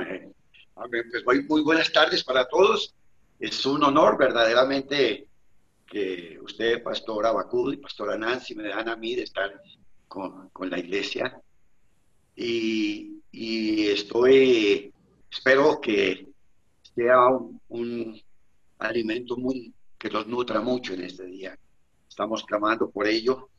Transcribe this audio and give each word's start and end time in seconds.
Pues 0.90 1.24
muy, 1.26 1.42
muy 1.42 1.62
buenas 1.62 1.92
tardes 1.92 2.24
para 2.24 2.48
todos. 2.48 2.94
Es 3.38 3.66
un 3.66 3.82
honor 3.84 4.16
verdaderamente 4.16 5.26
que 5.86 6.38
usted, 6.40 6.82
Pastor 6.82 7.26
Abacud 7.26 7.74
y 7.74 7.76
Pastora 7.76 8.16
Nancy, 8.16 8.54
me 8.54 8.68
dan 8.68 8.88
a 8.88 8.96
mí 8.96 9.14
de 9.14 9.24
estar 9.24 9.60
con, 10.08 10.48
con 10.50 10.70
la 10.70 10.78
iglesia. 10.78 11.38
Y, 12.34 13.20
y, 13.30 13.88
estoy, 13.88 14.92
espero 15.30 15.80
que 15.80 16.28
sea 16.94 17.26
un, 17.28 17.60
un, 17.68 18.22
alimento 18.78 19.36
muy, 19.36 19.74
que 19.98 20.08
los 20.08 20.26
nutra 20.26 20.60
mucho 20.60 20.94
en 20.94 21.02
este 21.02 21.26
día. 21.26 21.58
Estamos 22.08 22.42
clamando 22.44 22.90
por 22.90 23.06
ello. 23.06 23.50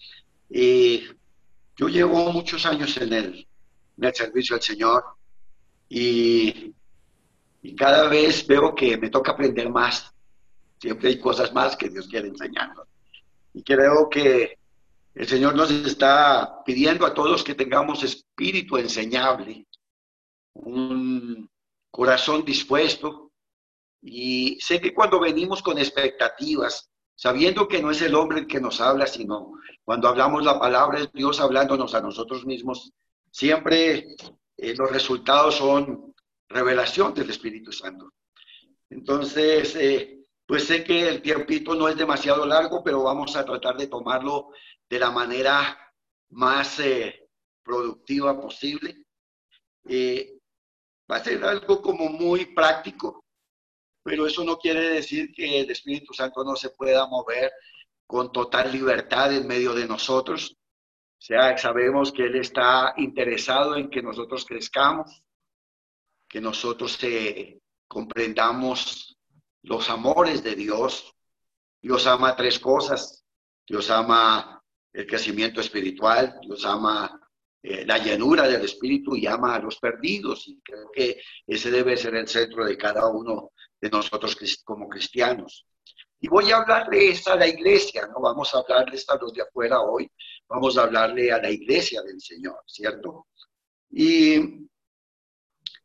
Y 0.49 1.03
yo 1.75 1.87
llevo 1.87 2.31
muchos 2.31 2.65
años 2.65 2.97
en 2.97 3.13
el, 3.13 3.47
en 3.97 4.03
el 4.03 4.15
servicio 4.15 4.55
al 4.55 4.61
Señor 4.63 5.03
y, 5.93 6.73
y 7.61 7.75
cada 7.75 8.07
vez 8.07 8.45
veo 8.47 8.73
que 8.73 8.97
me 8.97 9.09
toca 9.09 9.31
aprender 9.31 9.69
más 9.69 10.11
Siempre 10.81 11.09
hay 11.09 11.19
cosas 11.19 11.53
más 11.53 11.77
que 11.77 11.89
Dios 11.89 12.07
quiere 12.07 12.27
enseñarnos. 12.27 12.87
Y 13.53 13.61
creo 13.61 14.09
que 14.09 14.57
el 15.13 15.27
Señor 15.27 15.55
nos 15.55 15.69
está 15.69 16.63
pidiendo 16.65 17.05
a 17.05 17.13
todos 17.13 17.43
que 17.43 17.53
tengamos 17.53 18.03
espíritu 18.03 18.77
enseñable, 18.77 19.67
un 20.53 21.47
corazón 21.91 22.43
dispuesto. 22.43 23.31
Y 24.01 24.59
sé 24.59 24.81
que 24.81 24.91
cuando 24.91 25.19
venimos 25.19 25.61
con 25.61 25.77
expectativas, 25.77 26.89
sabiendo 27.13 27.67
que 27.67 27.79
no 27.79 27.91
es 27.91 28.01
el 28.01 28.15
hombre 28.15 28.39
el 28.39 28.47
que 28.47 28.59
nos 28.59 28.81
habla, 28.81 29.05
sino 29.05 29.51
cuando 29.83 30.07
hablamos 30.07 30.43
la 30.43 30.59
palabra 30.59 30.99
es 30.99 31.11
Dios 31.13 31.39
hablándonos 31.39 31.93
a 31.93 32.01
nosotros 32.01 32.43
mismos, 32.43 32.91
siempre 33.29 34.15
eh, 34.63 34.75
los 34.77 34.91
resultados 34.91 35.55
son 35.55 36.13
revelación 36.47 37.15
del 37.15 37.31
Espíritu 37.31 37.71
Santo. 37.71 38.13
Entonces, 38.91 39.75
eh, 39.75 40.19
pues 40.45 40.65
sé 40.65 40.83
que 40.83 41.07
el 41.07 41.23
tiempito 41.23 41.73
no 41.73 41.87
es 41.87 41.97
demasiado 41.97 42.45
largo, 42.45 42.83
pero 42.83 43.01
vamos 43.01 43.35
a 43.35 43.43
tratar 43.43 43.75
de 43.75 43.87
tomarlo 43.87 44.49
de 44.87 44.99
la 44.99 45.09
manera 45.09 45.75
más 46.29 46.79
eh, 46.79 47.27
productiva 47.63 48.39
posible. 48.39 49.03
Va 51.09 51.15
a 51.15 51.23
ser 51.23 51.43
algo 51.43 51.81
como 51.81 52.09
muy 52.09 52.53
práctico, 52.53 53.25
pero 54.03 54.27
eso 54.27 54.43
no 54.43 54.59
quiere 54.59 54.89
decir 54.89 55.33
que 55.33 55.61
el 55.61 55.71
Espíritu 55.71 56.13
Santo 56.13 56.43
no 56.43 56.55
se 56.55 56.69
pueda 56.69 57.07
mover 57.07 57.51
con 58.05 58.31
total 58.31 58.71
libertad 58.71 59.33
en 59.33 59.47
medio 59.47 59.73
de 59.73 59.87
nosotros. 59.87 60.55
Sea, 61.21 61.55
sabemos 61.55 62.11
que 62.11 62.23
Él 62.23 62.37
está 62.37 62.95
interesado 62.97 63.75
en 63.75 63.91
que 63.91 64.01
nosotros 64.01 64.43
crezcamos, 64.43 65.21
que 66.27 66.41
nosotros 66.41 66.97
eh, 67.03 67.59
comprendamos 67.87 69.19
los 69.61 69.87
amores 69.91 70.41
de 70.41 70.55
Dios. 70.55 71.13
Dios 71.79 72.07
ama 72.07 72.35
tres 72.35 72.57
cosas. 72.57 73.23
Dios 73.67 73.91
ama 73.91 74.63
el 74.91 75.05
crecimiento 75.05 75.61
espiritual, 75.61 76.39
Dios 76.41 76.65
ama 76.65 77.21
eh, 77.61 77.85
la 77.85 77.99
llanura 77.99 78.47
del 78.47 78.63
espíritu 78.63 79.15
y 79.15 79.27
ama 79.27 79.53
a 79.53 79.59
los 79.59 79.77
perdidos. 79.77 80.47
Y 80.47 80.59
creo 80.61 80.89
que 80.91 81.21
ese 81.45 81.69
debe 81.69 81.97
ser 81.97 82.15
el 82.15 82.27
centro 82.27 82.65
de 82.65 82.75
cada 82.75 83.07
uno 83.07 83.51
de 83.79 83.91
nosotros 83.91 84.35
como 84.63 84.89
cristianos. 84.89 85.67
Y 86.19 86.27
voy 86.27 86.51
a 86.51 86.57
hablarles 86.57 87.27
a 87.27 87.35
la 87.35 87.47
iglesia, 87.47 88.07
no 88.07 88.21
vamos 88.21 88.55
a 88.55 88.59
hablarles 88.59 89.07
a 89.07 89.17
los 89.17 89.33
de 89.33 89.43
afuera 89.43 89.81
hoy, 89.81 90.11
vamos 90.51 90.77
a 90.77 90.83
hablarle 90.83 91.31
a 91.31 91.41
la 91.41 91.49
iglesia 91.49 92.01
del 92.01 92.21
Señor, 92.21 92.61
¿cierto? 92.67 93.27
Y 93.89 94.67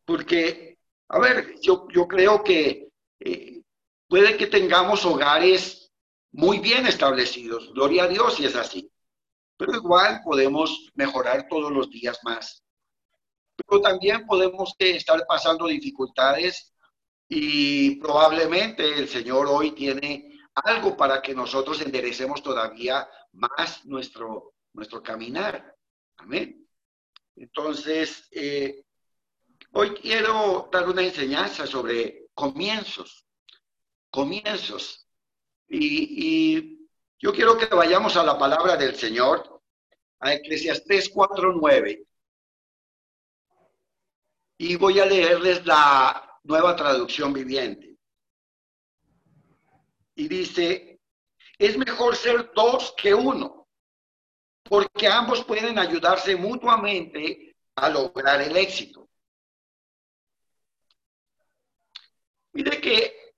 porque, 0.04 0.78
a 1.08 1.18
ver, 1.18 1.54
yo, 1.60 1.86
yo 1.92 2.06
creo 2.06 2.42
que 2.42 2.88
eh, 3.20 3.56
Puede 4.08 4.36
que 4.36 4.46
tengamos 4.46 5.04
hogares 5.04 5.92
muy 6.30 6.60
bien 6.60 6.86
establecidos, 6.86 7.72
gloria 7.72 8.04
a 8.04 8.08
Dios 8.08 8.36
si 8.36 8.44
es 8.44 8.54
así, 8.54 8.88
pero 9.56 9.74
igual 9.74 10.20
podemos 10.24 10.92
mejorar 10.94 11.48
todos 11.48 11.72
los 11.72 11.90
días 11.90 12.18
más. 12.22 12.62
Pero 13.56 13.80
también 13.80 14.24
podemos 14.26 14.74
estar 14.78 15.26
pasando 15.26 15.66
dificultades 15.66 16.72
y 17.28 17.96
probablemente 17.96 18.96
el 18.96 19.08
Señor 19.08 19.48
hoy 19.48 19.72
tiene 19.72 20.38
algo 20.54 20.96
para 20.96 21.20
que 21.20 21.34
nosotros 21.34 21.80
enderecemos 21.80 22.42
todavía 22.42 23.08
más 23.32 23.84
nuestro, 23.86 24.54
nuestro 24.76 25.02
caminar. 25.02 25.74
Amén. 26.18 26.66
Entonces, 27.34 28.28
eh, 28.30 28.84
hoy 29.72 29.90
quiero 29.94 30.68
dar 30.70 30.88
una 30.88 31.02
enseñanza 31.02 31.66
sobre 31.66 32.28
comienzos 32.32 33.26
comienzos. 34.16 35.06
Y, 35.68 36.74
yo 37.18 37.32
quiero 37.32 37.56
que 37.56 37.66
vayamos 37.66 38.16
a 38.16 38.24
la 38.24 38.38
palabra 38.38 38.76
del 38.76 38.94
Señor, 38.94 39.62
a 40.20 40.34
Eclesiastés 40.34 41.12
4.9. 41.12 42.06
Y 44.58 44.76
voy 44.76 45.00
a 45.00 45.06
leerles 45.06 45.64
la 45.66 46.38
nueva 46.44 46.76
traducción 46.76 47.32
viviente. 47.32 47.96
Y 50.14 50.28
dice, 50.28 51.00
es 51.58 51.76
mejor 51.76 52.16
ser 52.16 52.52
dos 52.54 52.94
que 52.96 53.14
uno, 53.14 53.55
porque 54.68 55.06
ambos 55.06 55.44
pueden 55.44 55.78
ayudarse 55.78 56.36
mutuamente 56.36 57.56
a 57.76 57.88
lograr 57.88 58.40
el 58.40 58.56
éxito. 58.56 59.08
Mire 62.52 62.80
que 62.80 63.34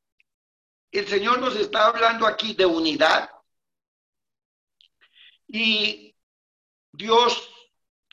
el 0.93 1.07
Señor 1.07 1.41
nos 1.41 1.57
está 1.57 1.89
hablando 1.89 2.27
aquí 2.27 2.55
de 2.55 2.67
unidad. 2.67 3.31
Y 5.49 6.15
Dios 6.93 7.51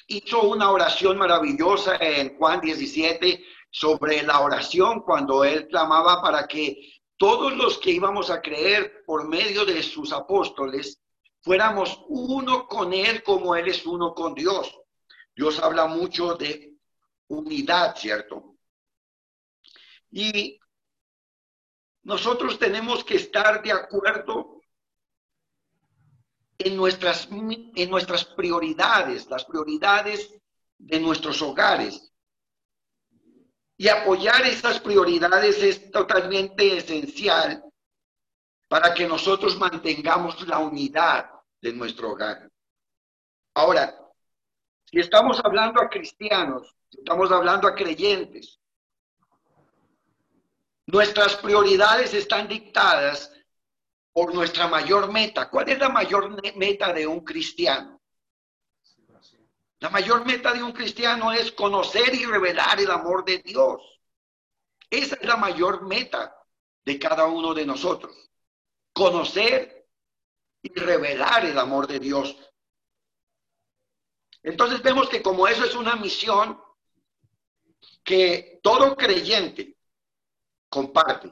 hizo 0.07 0.43
una 0.43 0.71
oración 0.71 1.17
maravillosa 1.17 1.97
en 1.97 2.37
Juan 2.37 2.61
17 2.61 3.43
sobre 3.69 4.23
la 4.23 4.39
oración 4.39 5.01
cuando 5.01 5.43
Él 5.43 5.67
clamaba 5.67 6.21
para 6.21 6.47
que 6.47 6.93
todos 7.17 7.55
los 7.55 7.77
que 7.77 7.91
íbamos 7.91 8.29
a 8.29 8.41
creer 8.41 9.03
por 9.05 9.27
medio 9.27 9.65
de 9.65 9.81
sus 9.83 10.11
apóstoles 10.11 11.01
fuéramos 11.45 12.03
uno 12.07 12.67
con 12.67 12.91
Él 12.91 13.21
como 13.21 13.55
Él 13.55 13.67
es 13.67 13.85
uno 13.85 14.15
con 14.15 14.33
Dios. 14.33 14.75
Dios 15.35 15.59
habla 15.59 15.85
mucho 15.85 16.33
de 16.33 16.73
unidad, 17.27 17.95
¿cierto? 17.95 18.55
Y 20.09 20.59
nosotros 22.01 22.57
tenemos 22.57 23.03
que 23.03 23.17
estar 23.17 23.61
de 23.61 23.71
acuerdo 23.71 24.59
en 26.57 26.75
nuestras, 26.75 27.29
en 27.29 27.89
nuestras 27.91 28.25
prioridades, 28.25 29.29
las 29.29 29.45
prioridades 29.45 30.33
de 30.79 30.99
nuestros 30.99 31.43
hogares. 31.43 32.11
Y 33.77 33.87
apoyar 33.87 34.41
esas 34.47 34.79
prioridades 34.79 35.61
es 35.61 35.91
totalmente 35.91 36.77
esencial 36.77 37.63
para 38.67 38.95
que 38.95 39.07
nosotros 39.07 39.59
mantengamos 39.59 40.47
la 40.47 40.57
unidad 40.57 41.34
de 41.65 41.73
nuestro 41.73 42.11
hogar. 42.11 42.49
Ahora, 43.55 43.95
si 44.85 44.99
estamos 44.99 45.41
hablando 45.43 45.81
a 45.81 45.89
cristianos, 45.89 46.75
si 46.89 46.99
estamos 46.99 47.31
hablando 47.31 47.67
a 47.67 47.75
creyentes, 47.75 48.59
Nuestras 50.87 51.35
prioridades 51.37 52.13
están 52.13 52.47
dictadas 52.47 53.31
por 54.13 54.33
nuestra 54.35 54.67
mayor 54.67 55.11
meta. 55.11 55.49
¿Cuál 55.49 55.69
es 55.69 55.79
la 55.79 55.89
mayor 55.89 56.39
meta 56.55 56.93
de 56.93 57.07
un 57.07 57.21
cristiano? 57.21 58.01
La 59.79 59.89
mayor 59.89 60.25
meta 60.25 60.53
de 60.53 60.61
un 60.61 60.71
cristiano 60.71 61.31
es 61.31 61.51
conocer 61.51 62.13
y 62.13 62.25
revelar 62.25 62.79
el 62.79 62.91
amor 62.91 63.25
de 63.25 63.39
Dios. 63.39 63.81
Esa 64.89 65.15
es 65.15 65.27
la 65.27 65.37
mayor 65.37 65.87
meta 65.87 66.35
de 66.85 66.99
cada 66.99 67.25
uno 67.25 67.53
de 67.55 67.65
nosotros. 67.65 68.15
Conocer 68.93 69.84
y 70.65 70.79
revelar 70.79 71.45
el 71.45 71.59
amor 71.59 71.85
de 71.85 71.99
Dios. 71.99 72.35
Entonces 74.41 74.81
vemos 74.81 75.07
que 75.09 75.21
como 75.21 75.47
eso 75.47 75.63
es 75.63 75.75
una 75.75 75.95
misión 75.95 76.59
que 78.03 78.59
todo 78.63 78.95
creyente 78.95 79.77
comparte 80.67 81.29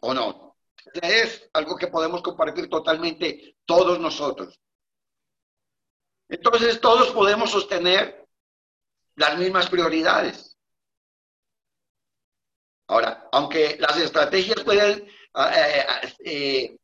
o 0.00 0.12
no. 0.12 0.56
Es 1.02 1.48
algo 1.52 1.76
que 1.76 1.86
podemos 1.86 2.20
compartir 2.22 2.68
totalmente 2.68 3.58
todos 3.64 4.00
nosotros. 4.00 4.60
Entonces 6.28 6.80
todos 6.80 7.12
podemos 7.12 7.50
sostener 7.50 8.26
las 9.14 9.38
mismas 9.38 9.68
prioridades. 9.68 10.56
Ahora, 12.88 13.28
aunque 13.32 13.76
las 13.78 13.96
estrategias 13.98 14.62
pueden, 14.64 15.08
eh, 15.08 15.86
eh, 16.24 16.78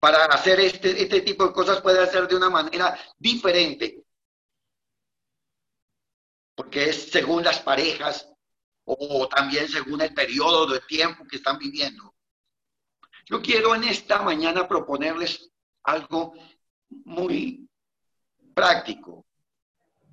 para 0.00 0.24
hacer 0.24 0.58
este, 0.60 1.02
este 1.02 1.20
tipo 1.20 1.46
de 1.46 1.52
cosas 1.52 1.80
puede 1.82 2.04
ser 2.06 2.26
de 2.26 2.34
una 2.34 2.48
manera 2.48 2.98
diferente, 3.18 4.02
porque 6.54 6.88
es 6.88 7.10
según 7.10 7.44
las 7.44 7.60
parejas, 7.60 8.26
o 8.84 9.28
también 9.28 9.68
según 9.68 10.00
el 10.00 10.12
periodo 10.14 10.66
de 10.66 10.80
tiempo 10.80 11.24
que 11.26 11.36
están 11.36 11.58
viviendo. 11.58 12.14
Yo 13.26 13.40
quiero 13.40 13.74
en 13.74 13.84
esta 13.84 14.22
mañana 14.22 14.66
proponerles 14.66 15.50
algo 15.84 16.32
muy 16.88 17.68
práctico, 18.54 19.26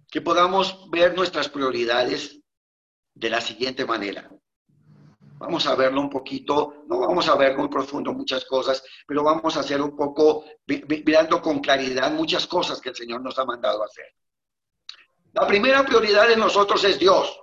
que 0.10 0.22
podamos 0.22 0.89
ver 0.89 1.16
nuestras 1.16 1.50
prioridades 1.50 2.39
de 3.13 3.30
la 3.30 3.42
siguiente 3.42 3.86
manera. 3.86 4.30
Vamos 5.39 5.68
a 5.68 5.75
verlo 5.75 6.01
un 6.01 6.10
poquito, 6.10 6.84
no 6.88 7.00
vamos 7.00 7.30
a 7.30 7.36
ver 7.36 7.56
muy 7.56 7.68
profundo 7.68 8.12
muchas 8.12 8.44
cosas, 8.45 8.84
pero 9.06 9.24
vamos 9.24 9.56
a 9.56 9.60
hacer 9.60 9.80
un 9.80 9.95
poco, 9.95 10.45
mirando 11.06 11.39
con 11.42 11.60
claridad 11.60 12.12
muchas 12.12 12.48
cosas 12.48 12.81
que 12.81 12.89
el 12.89 12.95
Señor 12.95 13.22
nos 13.22 13.38
ha 13.38 13.45
mandado 13.45 13.84
hacer. 13.84 14.16
La 15.34 15.45
primera 15.45 15.84
prioridad 15.86 16.28
de 16.28 16.38
nosotros 16.38 16.84
es 16.84 16.98
Dios. 16.98 17.39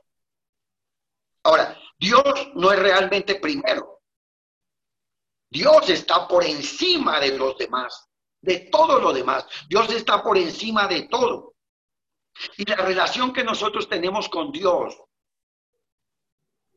Ahora, 1.45 1.79
Dios 1.97 2.51
no 2.55 2.73
es 2.73 2.79
realmente 2.81 3.37
primero. 3.37 4.01
Dios 5.49 5.89
está 5.89 6.27
por 6.27 6.43
encima 6.43 7.21
de 7.21 7.39
los 7.39 7.57
demás, 7.57 8.09
de 8.41 8.69
todo 8.73 8.99
lo 8.99 9.13
demás. 9.13 9.47
Dios 9.69 9.89
está 9.93 10.21
por 10.21 10.37
encima 10.37 10.89
de 10.89 11.03
todo. 11.03 11.55
Y 12.57 12.65
la 12.69 12.77
relación 12.77 13.33
que 13.33 13.45
nosotros 13.45 13.89
tenemos 13.89 14.29
con 14.29 14.51
Dios 14.51 14.99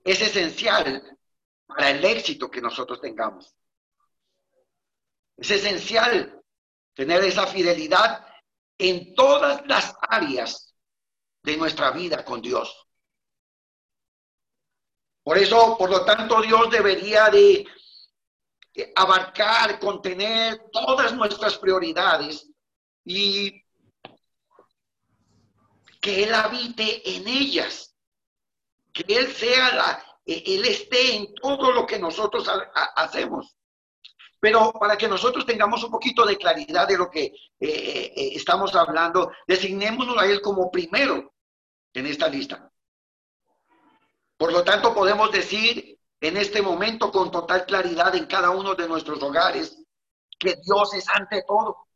es 0.07 0.21
esencial 0.21 1.17
para 1.65 1.89
el 1.89 2.03
éxito 2.05 2.49
que 2.49 2.61
nosotros 2.61 3.01
tengamos. 3.01 3.53
Es 5.35 5.51
esencial 5.51 6.41
tener 6.93 7.21
esa 7.25 7.45
fidelidad 7.45 8.25
en 8.77 9.13
todas 9.13 9.67
las 9.67 9.93
áreas 10.01 10.73
de 11.43 11.57
nuestra 11.57 11.91
vida 11.91 12.23
con 12.23 12.41
Dios. 12.41 12.87
Por 15.23 15.37
eso, 15.37 15.77
por 15.77 15.89
lo 15.89 16.05
tanto, 16.05 16.41
Dios 16.41 16.69
debería 16.71 17.29
de 17.29 17.67
abarcar, 18.95 19.77
contener 19.77 20.69
todas 20.71 21.13
nuestras 21.13 21.57
prioridades 21.57 22.49
y 23.03 23.61
que 25.99 26.23
Él 26.23 26.33
habite 26.33 27.17
en 27.17 27.27
ellas 27.27 27.96
que 29.03 29.15
Él 29.15 29.33
sea 29.33 29.75
la, 29.75 30.05
e, 30.25 30.43
Él 30.55 30.65
esté 30.65 31.15
en 31.15 31.33
todo 31.35 31.71
lo 31.71 31.85
que 31.85 31.99
nosotros 31.99 32.49
hacemos. 32.95 33.55
Pero 34.39 34.71
para 34.73 34.97
que 34.97 35.07
nosotros 35.07 35.45
tengamos 35.45 35.83
un 35.83 35.91
poquito 35.91 36.25
de 36.25 36.37
claridad 36.37 36.87
de 36.87 36.97
lo 36.97 37.09
que 37.09 37.23
eh, 37.25 37.33
eh, 37.59 38.13
eh, 38.15 38.31
estamos 38.35 38.75
hablando, 38.75 39.31
designémonos 39.47 40.17
a 40.17 40.25
Él 40.25 40.41
como 40.41 40.69
primero 40.69 41.33
en 41.93 42.05
esta 42.05 42.27
lista. 42.27 42.71
Por 44.37 44.51
lo 44.51 44.63
tanto, 44.63 44.93
podemos 44.93 45.31
decir 45.31 45.97
en 46.21 46.37
este 46.37 46.61
momento 46.61 47.11
con 47.11 47.31
total 47.31 47.65
claridad 47.65 48.15
en 48.15 48.25
cada 48.25 48.51
uno 48.51 48.75
de 48.75 48.87
nuestros 48.87 49.21
hogares 49.23 49.83
que 50.37 50.55
Dios 50.63 50.93
es 50.93 51.09
ante 51.09 51.43
todo. 51.47 51.87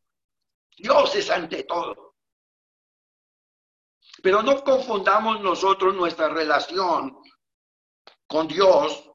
Dios 0.77 1.15
es 1.15 1.29
ante 1.29 1.63
todo. 1.63 2.10
Pero 4.21 4.43
no 4.43 4.63
confundamos 4.63 5.41
nosotros 5.41 5.95
nuestra 5.95 6.29
relación 6.29 7.17
con 8.27 8.47
Dios 8.47 9.11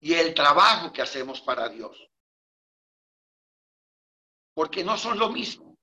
y 0.00 0.14
el 0.14 0.34
trabajo 0.34 0.92
que 0.92 1.02
hacemos 1.02 1.40
para 1.42 1.68
Dios. 1.68 2.08
Porque 4.54 4.82
no 4.82 4.96
son 4.96 5.18
lo 5.18 5.28
mismo. 5.28 5.76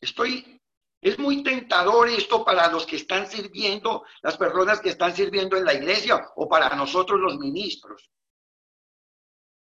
Estoy, 0.00 0.60
es 1.00 1.18
muy 1.18 1.42
tentador 1.42 2.08
esto 2.08 2.44
para 2.44 2.70
los 2.70 2.86
que 2.86 2.96
están 2.96 3.26
sirviendo, 3.26 4.04
las 4.22 4.36
personas 4.36 4.80
que 4.80 4.90
están 4.90 5.14
sirviendo 5.14 5.56
en 5.56 5.64
la 5.64 5.74
iglesia 5.74 6.30
o 6.36 6.48
para 6.48 6.74
nosotros 6.76 7.18
los 7.20 7.38
ministros. 7.38 8.10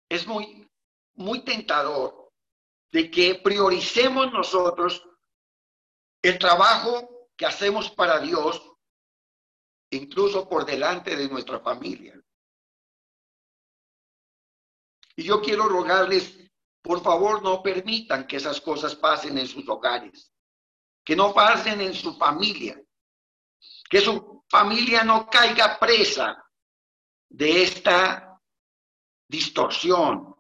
Es 0.09 0.27
muy, 0.27 0.69
muy 1.15 1.43
tentador 1.45 2.33
de 2.93 3.11
que 3.11 3.37
prioricemos 3.37 4.33
nosotros 4.33 5.03
el 6.25 6.39
trabajo 6.39 7.29
que 7.37 7.45
hacemos 7.45 7.91
para 7.91 8.19
Dios, 8.19 8.63
incluso 9.91 10.49
por 10.49 10.65
delante 10.65 11.15
de 11.15 11.29
nuestra 11.29 11.61
familia. 11.61 12.19
Y 15.17 15.25
yo 15.25 15.43
quiero 15.43 15.69
rogarles, 15.69 16.35
por 16.81 17.03
favor, 17.03 17.43
no 17.43 17.63
permitan 17.63 18.27
que 18.27 18.37
esas 18.37 18.59
cosas 18.63 18.97
pasen 18.97 19.37
en 19.37 19.47
sus 19.47 19.69
hogares, 19.69 20.33
que 21.05 21.15
no 21.15 21.35
pasen 21.35 21.83
en 21.83 21.93
su 21.93 22.17
familia, 22.17 22.83
que 23.91 24.01
su 24.01 24.47
familia 24.49 25.05
no 25.05 25.29
caiga 25.29 25.79
presa 25.79 26.43
de 27.29 27.65
esta 27.65 28.41
distorsión 29.29 30.35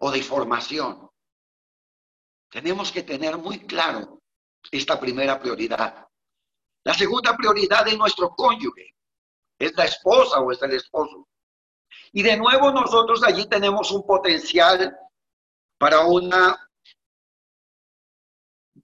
o 0.00 0.10
deformación. 0.10 1.08
Tenemos 2.50 2.90
que 2.90 3.04
tener 3.04 3.38
muy 3.38 3.60
claro 3.60 4.19
esta 4.70 4.98
primera 4.98 5.38
prioridad. 5.38 6.06
La 6.84 6.94
segunda 6.94 7.36
prioridad 7.36 7.84
de 7.84 7.96
nuestro 7.96 8.30
cónyuge 8.30 8.96
es 9.58 9.76
la 9.76 9.84
esposa 9.84 10.40
o 10.40 10.50
es 10.50 10.62
el 10.62 10.72
esposo. 10.72 11.28
Y 12.12 12.22
de 12.22 12.36
nuevo 12.36 12.72
nosotros 12.72 13.22
allí 13.22 13.46
tenemos 13.46 13.90
un 13.90 14.06
potencial 14.06 14.96
para 15.78 16.00
una 16.00 16.70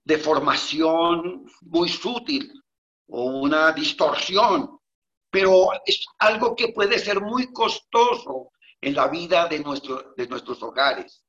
deformación 0.03 1.45
muy 1.61 1.89
sutil 1.89 2.63
o 3.07 3.23
una 3.25 3.71
distorsión, 3.71 4.79
pero 5.29 5.69
es 5.85 6.05
algo 6.19 6.55
que 6.55 6.69
puede 6.69 6.99
ser 6.99 7.21
muy 7.21 7.51
costoso 7.51 8.51
en 8.79 8.95
la 8.95 9.07
vida 9.07 9.47
de, 9.47 9.59
nuestro, 9.59 10.13
de 10.15 10.27
nuestros 10.27 10.61
hogares. 10.63 11.23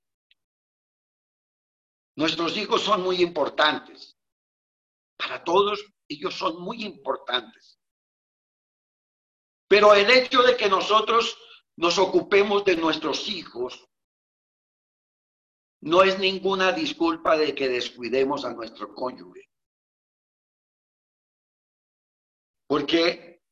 Nuestros 2.16 2.56
hijos 2.56 2.82
son 2.82 3.02
muy 3.02 3.22
importantes. 3.22 4.17
Para 5.18 5.42
todos 5.44 5.84
ellos 6.08 6.34
son 6.34 6.62
muy 6.62 6.84
importantes. 6.84 7.78
Pero 9.68 9.94
el 9.94 10.10
hecho 10.10 10.42
de 10.42 10.56
que 10.56 10.68
nosotros 10.68 11.36
nos 11.76 11.98
ocupemos 11.98 12.64
de 12.64 12.76
nuestros 12.76 13.28
hijos 13.28 13.86
no 15.80 16.02
es 16.02 16.18
ninguna 16.18 16.72
disculpa 16.72 17.36
de 17.36 17.54
que 17.54 17.68
descuidemos 17.68 18.44
a 18.44 18.52
nuestro 18.52 18.94
cónyuge. 18.94 19.48
Porque 22.66 23.42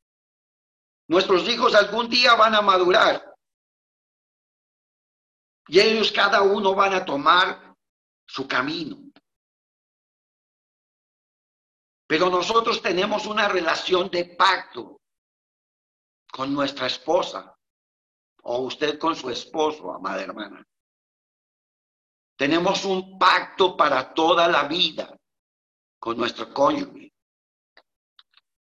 nuestros 1.07 1.47
hijos 1.47 1.75
algún 1.75 2.09
día 2.09 2.35
van 2.35 2.55
a 2.55 2.61
madurar 2.61 3.35
y 5.67 5.79
ellos 5.79 6.11
cada 6.11 6.41
uno 6.41 6.73
van 6.75 6.93
a 6.93 7.05
tomar 7.05 7.75
su 8.25 8.47
camino. 8.47 8.97
Pero 12.07 12.29
nosotros 12.29 12.81
tenemos 12.81 13.25
una 13.25 13.49
relación 13.49 14.09
de 14.09 14.25
pacto 14.25 15.01
con 16.31 16.53
nuestra 16.53 16.87
esposa 16.87 17.53
o 18.43 18.59
usted 18.59 18.97
con 18.97 19.15
su 19.15 19.29
esposo, 19.29 19.93
amada 19.93 20.21
hermana. 20.21 20.65
Tenemos 22.37 22.85
un 22.85 23.19
pacto 23.19 23.75
para 23.75 24.13
toda 24.13 24.47
la 24.47 24.63
vida 24.63 25.17
con 25.99 26.17
nuestro 26.17 26.53
cónyuge. 26.53 27.11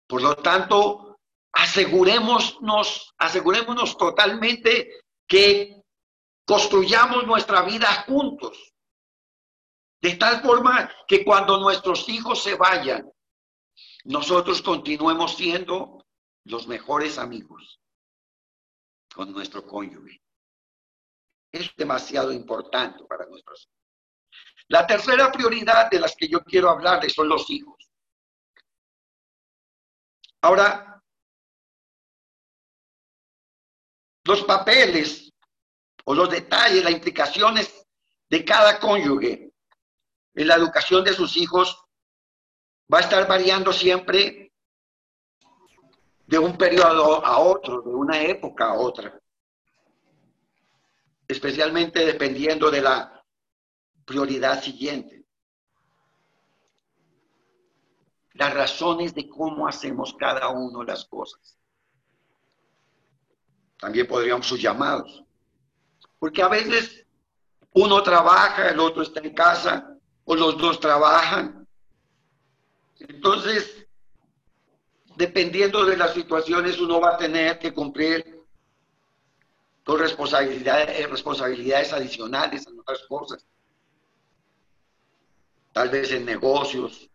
Por 0.09 0.23
lo 0.23 0.35
tanto, 0.37 1.21
asegurémonos, 1.53 3.15
asegurémonos 3.17 3.97
totalmente 3.97 5.03
que 5.29 5.83
construyamos 6.45 7.27
nuestra 7.27 7.63
vida 7.63 8.05
juntos. 8.09 8.75
De 10.03 10.17
tal 10.17 10.43
forma 10.43 10.91
que 11.07 11.25
cuando 11.25 11.59
nuestros 11.59 12.09
hijos 12.09 12.43
se 12.43 12.57
vayan, 12.57 13.09
nosotros 14.04 14.62
continuemos 14.62 15.37
siendo 15.37 16.07
los 16.45 16.66
mejores 16.66 17.19
amigos 17.19 17.80
con 19.14 19.33
nuestro 19.33 19.66
cónyuge. 19.66 20.23
Es 21.52 21.75
demasiado 21.76 22.33
importante 22.33 23.04
para 23.04 23.26
nosotros. 23.26 23.69
La 24.69 24.87
tercera 24.87 25.30
prioridad 25.33 25.90
de 25.90 26.00
las 26.00 26.14
que 26.16 26.28
yo 26.28 26.40
quiero 26.45 26.71
hablarles 26.71 27.12
son 27.12 27.28
los 27.28 27.50
hijos. 27.50 27.90
Ahora, 30.42 31.02
los 34.25 34.45
papeles 34.45 35.30
o 36.04 36.14
los 36.14 36.30
detalles, 36.30 36.85
las 36.85 36.92
implicaciones 36.92 37.87
de 38.28 38.45
cada 38.45 38.78
cónyuge 38.78 39.52
en 40.35 40.49
la 40.49 40.54
educación 40.54 41.04
de 41.04 41.12
sus 41.12 41.37
hijos 41.37 41.85
va 42.93 42.99
a 42.99 43.03
estar 43.03 43.27
variando 43.29 43.73
siempre 43.73 44.53
de 46.27 46.39
un 46.39 46.57
periodo 46.57 47.25
a 47.25 47.39
otro, 47.39 47.83
de 47.83 47.95
una 47.95 48.23
época 48.23 48.67
a 48.67 48.75
otra, 48.75 49.21
especialmente 51.27 52.05
dependiendo 52.05 52.71
de 52.71 52.83
la 52.83 53.25
prioridad 54.05 54.63
siguiente. 54.63 55.21
las 58.41 58.55
razones 58.55 59.15
de 59.15 59.29
cómo 59.29 59.69
hacemos 59.69 60.15
cada 60.19 60.49
uno 60.49 60.83
las 60.83 61.05
cosas. 61.05 61.59
También 63.79 64.07
podríamos 64.07 64.47
sus 64.47 64.61
llamados. 64.61 65.23
Porque 66.19 66.43
a 66.43 66.49
veces 66.49 67.07
uno 67.73 68.03
trabaja, 68.03 68.71
el 68.71 68.81
otro 68.81 69.03
está 69.03 69.21
en 69.21 69.35
casa, 69.35 69.95
o 70.25 70.35
los 70.35 70.57
dos 70.57 70.81
trabajan. 70.81 71.60
Entonces, 73.00 73.87
dependiendo 75.16 75.85
de 75.85 75.97
las 75.97 76.14
situaciones, 76.14 76.78
uno 76.78 77.00
va 77.00 77.14
a 77.14 77.19
tener 77.19 77.59
que 77.59 77.73
cumplir 77.73 78.40
con 79.85 79.99
responsabilidades, 79.99 81.09
responsabilidades 81.11 81.92
adicionales 81.92 82.66
en 82.66 82.78
otras 82.78 83.00
cosas. 83.09 83.47
Tal 85.73 85.88
vez 85.88 86.12
en 86.12 86.25
negocios, 86.25 87.09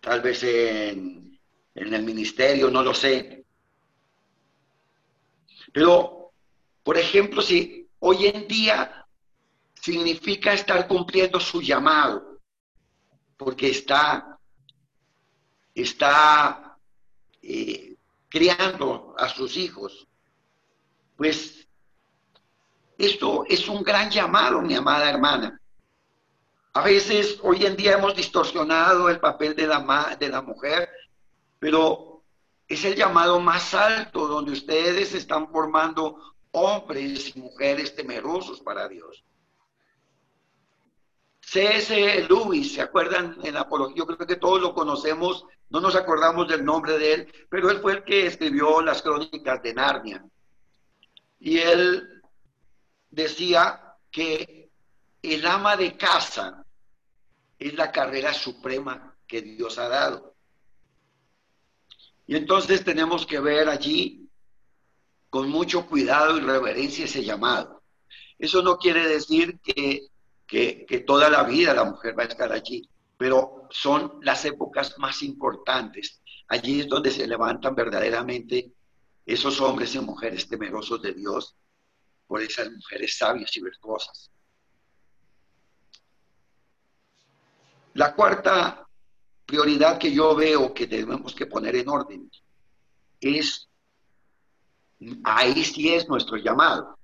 tal 0.00 0.20
vez 0.20 0.42
en, 0.42 1.38
en 1.74 1.94
el 1.94 2.02
ministerio, 2.02 2.70
no 2.70 2.82
lo 2.82 2.92
sé. 2.92 3.44
Pero, 5.72 6.32
por 6.82 6.98
ejemplo, 6.98 7.40
si 7.42 7.88
hoy 8.00 8.26
en 8.26 8.46
día 8.46 9.06
significa 9.74 10.52
estar 10.52 10.86
cumpliendo 10.88 11.40
su 11.40 11.62
llamado, 11.62 12.40
porque 13.36 13.70
está, 13.70 14.37
está 15.82 16.76
eh, 17.42 17.96
criando 18.28 19.14
a 19.18 19.28
sus 19.28 19.56
hijos, 19.56 20.06
pues 21.16 21.66
esto 22.96 23.44
es 23.48 23.68
un 23.68 23.82
gran 23.82 24.10
llamado, 24.10 24.60
mi 24.60 24.74
amada 24.74 25.08
hermana. 25.08 25.60
A 26.74 26.82
veces 26.82 27.38
hoy 27.42 27.64
en 27.64 27.76
día 27.76 27.94
hemos 27.94 28.14
distorsionado 28.14 29.08
el 29.08 29.20
papel 29.20 29.54
de 29.54 29.66
la, 29.66 30.16
de 30.18 30.28
la 30.28 30.42
mujer, 30.42 30.88
pero 31.58 32.22
es 32.68 32.84
el 32.84 32.94
llamado 32.94 33.40
más 33.40 33.74
alto 33.74 34.26
donde 34.26 34.52
ustedes 34.52 35.14
están 35.14 35.50
formando 35.50 36.34
hombres 36.52 37.34
y 37.34 37.40
mujeres 37.40 37.94
temerosos 37.94 38.60
para 38.60 38.88
Dios. 38.88 39.24
C.S. 41.40 42.26
Lewis, 42.28 42.74
¿se 42.74 42.82
acuerdan 42.82 43.38
en 43.42 43.54
la 43.54 43.60
apología? 43.60 43.96
Yo 43.96 44.06
creo 44.06 44.18
que 44.18 44.36
todos 44.36 44.60
lo 44.60 44.74
conocemos, 44.74 45.46
no 45.70 45.80
nos 45.80 45.94
acordamos 45.96 46.48
del 46.48 46.64
nombre 46.64 46.98
de 46.98 47.12
él, 47.12 47.34
pero 47.48 47.70
él 47.70 47.80
fue 47.80 47.94
el 47.94 48.04
que 48.04 48.26
escribió 48.26 48.80
las 48.80 49.02
crónicas 49.02 49.62
de 49.62 49.74
Narnia. 49.74 50.24
Y 51.40 51.58
él 51.58 52.22
decía 53.10 53.96
que 54.10 54.70
el 55.22 55.46
ama 55.46 55.76
de 55.76 55.96
casa 55.96 56.64
es 57.58 57.74
la 57.74 57.92
carrera 57.92 58.32
suprema 58.32 59.14
que 59.26 59.42
Dios 59.42 59.78
ha 59.78 59.88
dado. 59.88 60.34
Y 62.26 62.36
entonces 62.36 62.84
tenemos 62.84 63.26
que 63.26 63.40
ver 63.40 63.68
allí 63.68 64.28
con 65.30 65.48
mucho 65.48 65.86
cuidado 65.86 66.36
y 66.36 66.40
reverencia 66.40 67.04
ese 67.04 67.24
llamado. 67.24 67.82
Eso 68.38 68.62
no 68.62 68.78
quiere 68.78 69.06
decir 69.06 69.58
que 69.60 70.08
que, 70.48 71.04
toda 71.06 71.28
la 71.28 71.44
vida 71.44 71.74
la 71.74 71.84
mujer 71.84 72.18
va 72.18 72.24
a 72.24 72.26
estar 72.26 72.50
allí, 72.50 72.88
pero 73.18 73.66
son 73.70 74.20
las 74.22 74.44
épocas 74.44 74.94
más 74.98 75.22
importantes. 75.22 76.22
Allí 76.46 76.80
es 76.80 76.88
donde 76.88 77.10
se 77.10 77.26
levantan 77.26 77.74
verdaderamente 77.74 78.72
esos 79.26 79.60
hombres 79.60 79.94
y 79.94 80.00
mujeres 80.00 80.48
temerosos 80.48 81.02
de 81.02 81.12
Dios 81.12 81.54
por 82.26 82.40
esas 82.40 82.70
mujeres 82.70 83.18
sabias 83.18 83.54
y 83.56 83.62
virtuosas. 83.62 84.30
La 87.94 88.14
cuarta 88.14 88.86
prioridad 89.44 89.98
que 89.98 90.12
yo 90.12 90.36
veo 90.36 90.72
que 90.72 90.86
tenemos 90.86 91.34
que 91.34 91.46
poner 91.46 91.74
en 91.74 91.88
orden 91.88 92.30
es, 93.20 93.68
ahí 95.24 95.64
sí 95.64 95.92
es 95.92 96.08
nuestro 96.08 96.36
llamado. 96.36 96.97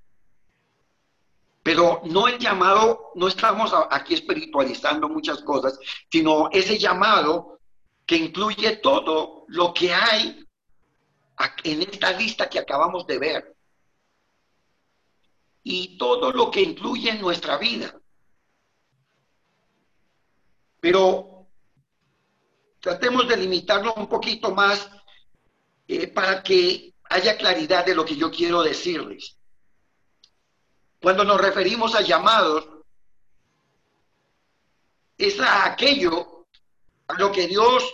Pero 1.65 2.03
no 2.05 2.29
el 2.29 2.39
llamado, 2.39 3.11
no 3.15 3.27
estamos 3.27 3.73
aquí 3.91 4.13
espiritualizando 4.13 5.09
muchas 5.09 5.41
cosas, 5.41 5.79
sino 6.13 6.51
ese 6.53 6.79
llamado 6.79 7.59
que 8.05 8.17
incluye 8.17 8.77
todo 8.77 9.47
lo 9.49 9.73
que 9.73 9.95
hay 9.95 10.47
en 11.65 11.83
esta 11.83 12.13
lista 12.13 12.51
que 12.51 12.59
acabamos 12.59 13.07
de 13.07 13.19
ver. 13.19 13.57
Y 15.63 15.97
todo 15.97 16.31
lo 16.33 16.51
que 16.51 16.61
incluye 16.61 17.09
en 17.09 17.23
nuestra 17.23 17.57
vida. 17.57 17.99
Pero 20.81 21.49
tratemos 22.79 23.27
de 23.27 23.39
limitarlo 23.39 23.95
un 23.95 24.07
poquito 24.07 24.55
más 24.55 24.91
eh, 25.89 26.09
para 26.09 26.43
que 26.43 26.95
haya 27.05 27.39
claridad 27.39 27.87
de 27.87 27.95
lo 27.95 28.05
que 28.05 28.17
yo 28.17 28.31
quiero 28.31 28.63
decirles. 28.63 29.39
Cuando 31.05 31.23
nos 31.23 31.39
referimos 31.39 31.95
a 31.95 32.01
llamados, 32.01 32.67
es 35.19 35.39
a 35.39 35.67
aquello 35.67 36.47
a 37.09 37.13
lo 37.19 37.31
que 37.31 37.47
Dios 37.47 37.85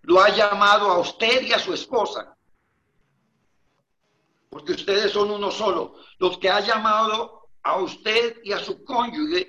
lo 0.00 0.22
ha 0.22 0.30
llamado 0.30 0.90
a 0.90 1.00
usted 1.00 1.42
y 1.42 1.52
a 1.52 1.58
su 1.58 1.74
esposa. 1.74 2.34
Porque 4.48 4.72
ustedes 4.72 5.12
son 5.12 5.32
uno 5.32 5.50
solo. 5.50 5.96
Los 6.16 6.38
que 6.38 6.48
ha 6.48 6.60
llamado 6.60 7.50
a 7.62 7.76
usted 7.76 8.38
y 8.42 8.52
a 8.52 8.58
su 8.58 8.82
cónyuge 8.84 9.46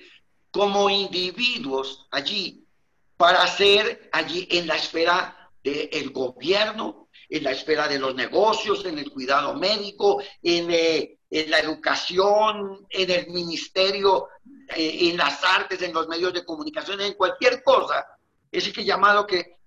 como 0.51 0.89
individuos 0.89 2.09
allí 2.11 2.67
para 3.15 3.47
ser 3.47 4.09
allí 4.11 4.49
en 4.51 4.67
la 4.67 4.75
esfera 4.75 5.49
del 5.63 6.09
gobierno, 6.09 7.07
en 7.29 7.45
la 7.45 7.51
esfera 7.51 7.87
de 7.87 7.99
los 7.99 8.13
negocios, 8.15 8.83
en 8.83 8.99
el 8.99 9.09
cuidado 9.11 9.53
médico, 9.53 10.21
en, 10.43 10.69
eh, 10.71 11.19
en 11.35 11.51
la 11.51 11.59
educación, 11.59 12.87
en 12.89 13.11
el 13.11 13.27
ministerio, 13.27 14.29
eh, 14.73 15.09
en 15.09 15.17
las 15.17 15.43
artes, 15.43 15.81
en 15.81 15.93
los 15.93 16.07
medios 16.07 16.31
de 16.31 16.45
comunicación, 16.45 17.01
en 17.01 17.13
cualquier 17.15 17.61
cosa. 17.61 18.05
Ese 18.49 18.71
que 18.71 18.85
llamado 18.85 19.27
que 19.27 19.57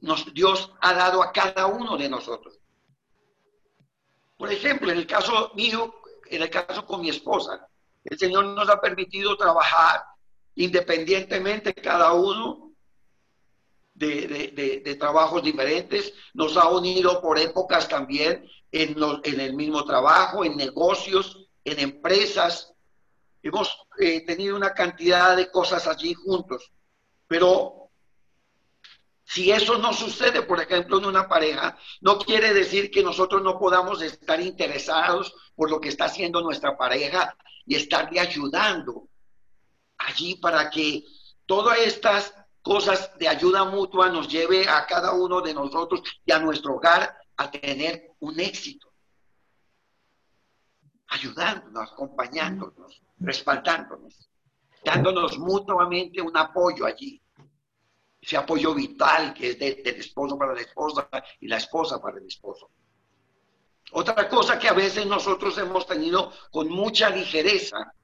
nos, 0.00 0.32
Dios 0.32 0.72
ha 0.80 0.94
dado 0.94 1.20
a 1.20 1.32
cada 1.32 1.66
uno 1.66 1.96
de 1.96 2.08
nosotros. 2.08 2.60
Por 4.36 4.52
ejemplo, 4.52 4.92
en 4.92 4.98
el 4.98 5.08
caso 5.08 5.50
mío, 5.56 5.92
en 6.26 6.42
el 6.42 6.50
caso 6.50 6.86
con 6.86 7.00
mi 7.00 7.10
esposa, 7.10 7.66
el 8.04 8.16
Señor 8.16 8.44
nos 8.44 8.68
ha 8.68 8.80
permitido 8.80 9.36
trabajar 9.36 10.04
independientemente 10.54 11.74
cada 11.74 12.12
uno 12.12 12.70
de, 13.92 14.96
trabajos 15.00 15.42
diferentes, 15.42 16.14
nos 16.34 16.56
ha 16.56 16.68
unido 16.68 17.20
por 17.20 17.40
épocas 17.40 17.88
también 17.88 18.48
en, 18.72 18.96
en 19.24 19.40
el 19.40 19.54
mismo 19.54 19.84
trabajo, 19.84 20.44
en 20.44 20.56
negocios, 20.56 21.48
en 21.64 21.80
empresas. 21.80 22.72
Hemos 23.42 23.86
eh, 23.98 24.24
tenido 24.24 24.56
una 24.56 24.74
cantidad 24.74 25.36
de 25.36 25.50
cosas 25.50 25.86
allí 25.86 26.14
juntos, 26.14 26.72
pero 27.26 27.90
si 29.24 29.50
eso 29.50 29.76
no 29.76 29.92
sucede, 29.92 30.42
por 30.42 30.58
ejemplo, 30.58 30.98
en 30.98 31.04
una 31.04 31.28
pareja, 31.28 31.76
no 32.00 32.18
quiere 32.18 32.54
decir 32.54 32.90
que 32.90 33.02
nosotros 33.02 33.42
no 33.42 33.58
podamos 33.58 34.00
estar 34.00 34.40
interesados 34.40 35.34
por 35.54 35.70
lo 35.70 35.80
que 35.80 35.90
está 35.90 36.06
haciendo 36.06 36.40
nuestra 36.40 36.78
pareja 36.78 37.36
y 37.66 37.74
estarle 37.74 38.20
ayudando 38.20 39.08
allí 39.98 40.36
para 40.36 40.70
que 40.70 41.04
todas 41.44 41.78
estas 41.78 42.34
cosas 42.62 43.18
de 43.18 43.28
ayuda 43.28 43.64
mutua 43.64 44.08
nos 44.08 44.28
lleve 44.28 44.66
a 44.66 44.86
cada 44.86 45.12
uno 45.12 45.42
de 45.42 45.52
nosotros 45.52 46.00
y 46.24 46.32
a 46.32 46.38
nuestro 46.38 46.76
hogar 46.76 47.17
a 47.38 47.50
tener 47.50 48.14
un 48.20 48.38
éxito. 48.38 48.92
Ayudándonos, 51.08 51.92
acompañándonos, 51.92 53.02
respaldándonos, 53.18 54.28
dándonos 54.84 55.38
mutuamente 55.38 56.20
un 56.20 56.36
apoyo 56.36 56.84
allí. 56.84 57.22
Ese 58.20 58.36
apoyo 58.36 58.74
vital 58.74 59.32
que 59.32 59.50
es 59.50 59.58
del 59.58 59.86
esposo 59.86 60.36
para 60.36 60.52
la 60.52 60.60
esposa 60.60 61.08
y 61.40 61.46
la 61.46 61.56
esposa 61.56 62.00
para 62.02 62.18
el 62.18 62.26
esposo. 62.26 62.70
Otra 63.92 64.28
cosa 64.28 64.58
que 64.58 64.68
a 64.68 64.74
veces 64.74 65.06
nosotros 65.06 65.56
hemos 65.58 65.86
tenido 65.86 66.32
con 66.50 66.68
mucha 66.68 67.08
ligereza 67.08 67.94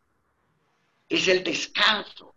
es 1.08 1.28
el 1.28 1.44
descanso. 1.44 2.36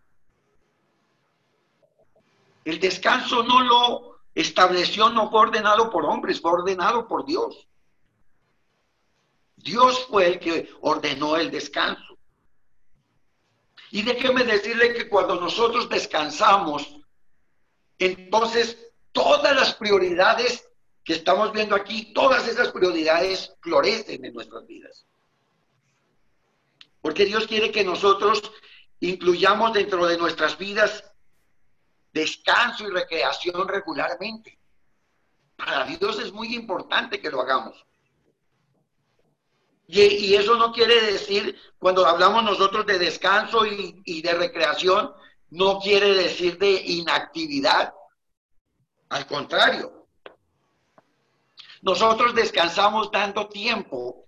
El 2.66 2.80
descanso 2.80 3.44
no 3.44 3.62
lo 3.62 4.17
estableció, 4.42 5.10
no 5.10 5.32
fue 5.32 5.42
ordenado 5.42 5.90
por 5.90 6.06
hombres, 6.06 6.40
fue 6.40 6.52
ordenado 6.52 7.08
por 7.08 7.26
Dios. 7.26 7.68
Dios 9.56 10.06
fue 10.08 10.28
el 10.28 10.40
que 10.40 10.70
ordenó 10.82 11.38
el 11.38 11.50
descanso. 11.50 12.20
Y 13.90 14.04
déjeme 14.04 14.44
decirle 14.44 14.94
que 14.94 15.10
cuando 15.10 15.40
nosotros 15.42 15.90
descansamos, 15.90 17.00
entonces 17.98 18.78
todas 19.12 19.56
las 19.56 19.74
prioridades 19.74 20.70
que 21.04 21.14
estamos 21.14 21.52
viendo 21.52 21.76
aquí, 21.76 22.14
todas 22.14 22.48
esas 22.48 22.70
prioridades 22.72 23.56
florecen 23.62 24.24
en 24.24 24.34
nuestras 24.34 24.68
vidas. 24.68 25.08
Porque 27.02 27.26
Dios 27.26 27.48
quiere 27.48 27.72
que 27.72 27.84
nosotros 27.84 28.52
incluyamos 29.00 29.74
dentro 29.74 30.06
de 30.06 30.18
nuestras 30.18 30.58
vidas 30.60 31.04
descanso 32.14 32.88
y 32.88 32.92
recreación 32.92 33.68
regularmente. 33.68 34.58
Para 35.56 35.86
Dios 35.86 36.20
es 36.20 36.32
muy 36.32 36.56
importante 36.56 37.20
que 37.20 37.30
lo 37.30 37.42
hagamos. 37.42 37.86
Y, 39.88 40.36
eso 40.36 40.56
no 40.58 40.74
quiere 40.74 41.02
decir, 41.02 41.58
cuando 41.80 42.06
hablamos 42.06 42.44
nosotros 42.44 42.86
de 42.86 43.00
descanso 43.00 43.66
y, 43.66 44.02
y 44.06 44.22
de 44.22 44.34
recreación, 44.34 45.14
no 45.50 45.80
quiere 45.80 46.14
decir 46.14 46.58
de 46.58 46.74
inactividad. 46.74 47.94
Al 49.10 49.26
contrario, 49.26 50.08
nosotros 51.82 52.36
descansamos 52.36 53.10
dando 53.12 53.48
tiempo 53.48 54.28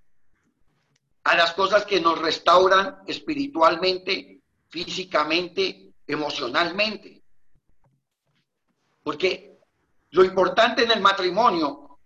a 1.26 1.36
las 1.36 1.54
cosas 1.54 1.86
que 1.86 2.00
nos 2.00 2.18
restauran 2.20 3.00
espiritualmente, 3.06 4.42
físicamente, 4.70 5.94
emocionalmente. 6.08 7.19
Porque 9.04 9.60
lo 10.12 10.24
importante 10.24 10.84
en 10.84 10.92
el 10.92 11.02
matrimonio 11.02 12.00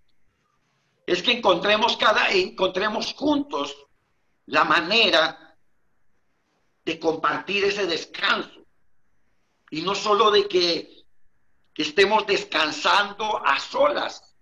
es 1.06 1.22
que 1.22 1.34
encontremos 1.34 1.98
cada 1.98 2.30
encontremos 2.32 3.14
juntos 3.14 3.76
la 4.46 4.64
manera 4.64 5.56
de 6.86 7.00
compartir 7.00 7.66
ese 7.66 7.86
descanso 7.86 8.66
y 9.70 9.82
no 9.82 9.96
solo 9.96 10.32
de 10.32 10.48
que, 10.48 11.06
que 11.74 11.84
estemos 11.84 12.26
descansando 12.28 13.44
a 13.46 13.60
solas. 13.60 14.36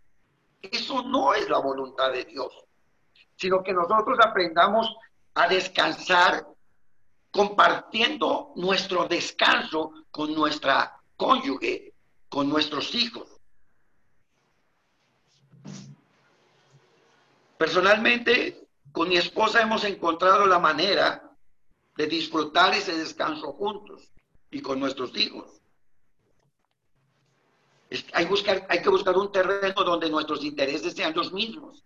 Eso 0.61 1.03
no 1.03 1.33
es 1.33 1.49
la 1.49 1.59
voluntad 1.59 2.11
de 2.11 2.25
Dios, 2.25 2.53
sino 3.35 3.63
que 3.63 3.73
nosotros 3.73 4.17
aprendamos 4.23 4.93
a 5.33 5.47
descansar 5.47 6.45
compartiendo 7.31 8.51
nuestro 8.55 9.07
descanso 9.07 9.91
con 10.11 10.35
nuestra 10.35 10.99
cónyuge, 11.15 11.90
con 12.31 12.47
nuestros 12.47 12.95
hijos. 12.95 13.27
Personalmente, 17.57 18.69
con 18.93 19.09
mi 19.09 19.17
esposa 19.17 19.61
hemos 19.61 19.83
encontrado 19.83 20.45
la 20.45 20.57
manera 20.57 21.35
de 21.97 22.07
disfrutar 22.07 22.73
ese 22.73 22.97
descanso 22.97 23.51
juntos 23.51 24.13
y 24.49 24.61
con 24.61 24.79
nuestros 24.79 25.15
hijos. 25.17 25.61
hay, 28.13 28.25
buscar, 28.27 28.65
hay 28.69 28.81
que 28.81 28.89
buscar 28.89 29.17
un 29.17 29.29
terreno 29.33 29.83
donde 29.83 30.09
nuestros 30.09 30.41
intereses 30.45 30.93
sean 30.93 31.13
los 31.13 31.33
mismos. 31.33 31.83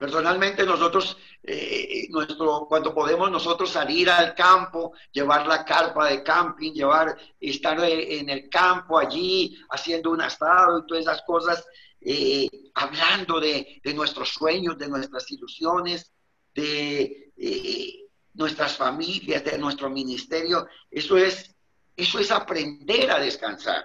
Personalmente 0.00 0.64
nosotros, 0.64 1.14
eh, 1.42 2.06
nuestro, 2.08 2.64
cuando 2.66 2.94
podemos 2.94 3.30
nosotros 3.30 3.68
salir 3.68 4.08
al 4.08 4.34
campo, 4.34 4.94
llevar 5.12 5.46
la 5.46 5.62
carpa 5.62 6.08
de 6.08 6.22
camping, 6.22 6.72
llevar, 6.72 7.18
estar 7.38 7.78
en 7.84 8.30
el 8.30 8.48
campo 8.48 8.98
allí 8.98 9.58
haciendo 9.68 10.12
un 10.12 10.22
asado 10.22 10.78
y 10.78 10.86
todas 10.86 11.02
esas 11.02 11.20
cosas, 11.20 11.66
eh, 12.00 12.48
hablando 12.76 13.38
de, 13.40 13.82
nuestros 13.94 14.30
sueños, 14.30 14.78
de 14.78 14.88
nuestras 14.88 15.30
ilusiones, 15.32 16.10
de 16.54 17.34
eh, 17.36 18.06
nuestras 18.32 18.78
familias, 18.78 19.44
de 19.44 19.58
nuestro 19.58 19.90
ministerio, 19.90 20.66
eso 20.90 21.18
es, 21.18 21.54
eso 21.94 22.18
es 22.18 22.30
aprender 22.30 23.10
a 23.10 23.18
descansar. 23.18 23.84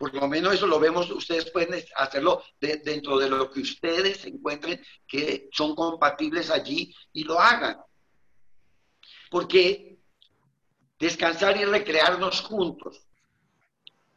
Por 0.00 0.14
lo 0.14 0.26
menos 0.28 0.54
eso 0.54 0.66
lo 0.66 0.80
vemos, 0.80 1.10
ustedes 1.10 1.50
pueden 1.50 1.84
hacerlo 1.94 2.42
dentro 2.58 3.18
de 3.18 3.28
lo 3.28 3.50
que 3.50 3.60
ustedes 3.60 4.24
encuentren 4.24 4.82
que 5.06 5.50
son 5.52 5.74
compatibles 5.74 6.50
allí 6.50 6.94
y 7.12 7.24
lo 7.24 7.38
hagan. 7.38 7.76
Porque 9.30 9.98
descansar 10.98 11.58
y 11.58 11.66
recrearnos 11.66 12.40
juntos 12.40 13.06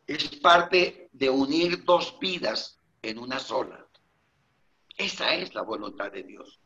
es 0.08 0.24
parte 0.38 1.10
de 1.12 1.30
unir 1.30 1.84
dos 1.84 2.18
vidas 2.18 2.80
en 3.02 3.20
una 3.20 3.38
sola. 3.40 3.86
Esa 4.96 5.36
es 5.36 5.54
la 5.54 5.64
voluntad 5.64 6.14
de 6.14 6.24
Dios, 6.24 6.62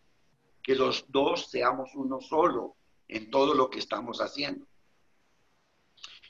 que 0.61 0.75
los 0.75 1.05
dos 1.07 1.49
seamos 1.49 1.89
uno 1.95 2.21
solo 2.21 2.75
en 3.07 3.31
todo 3.31 3.55
lo 3.55 3.67
que 3.71 3.79
estamos 3.79 4.21
haciendo. 4.21 4.67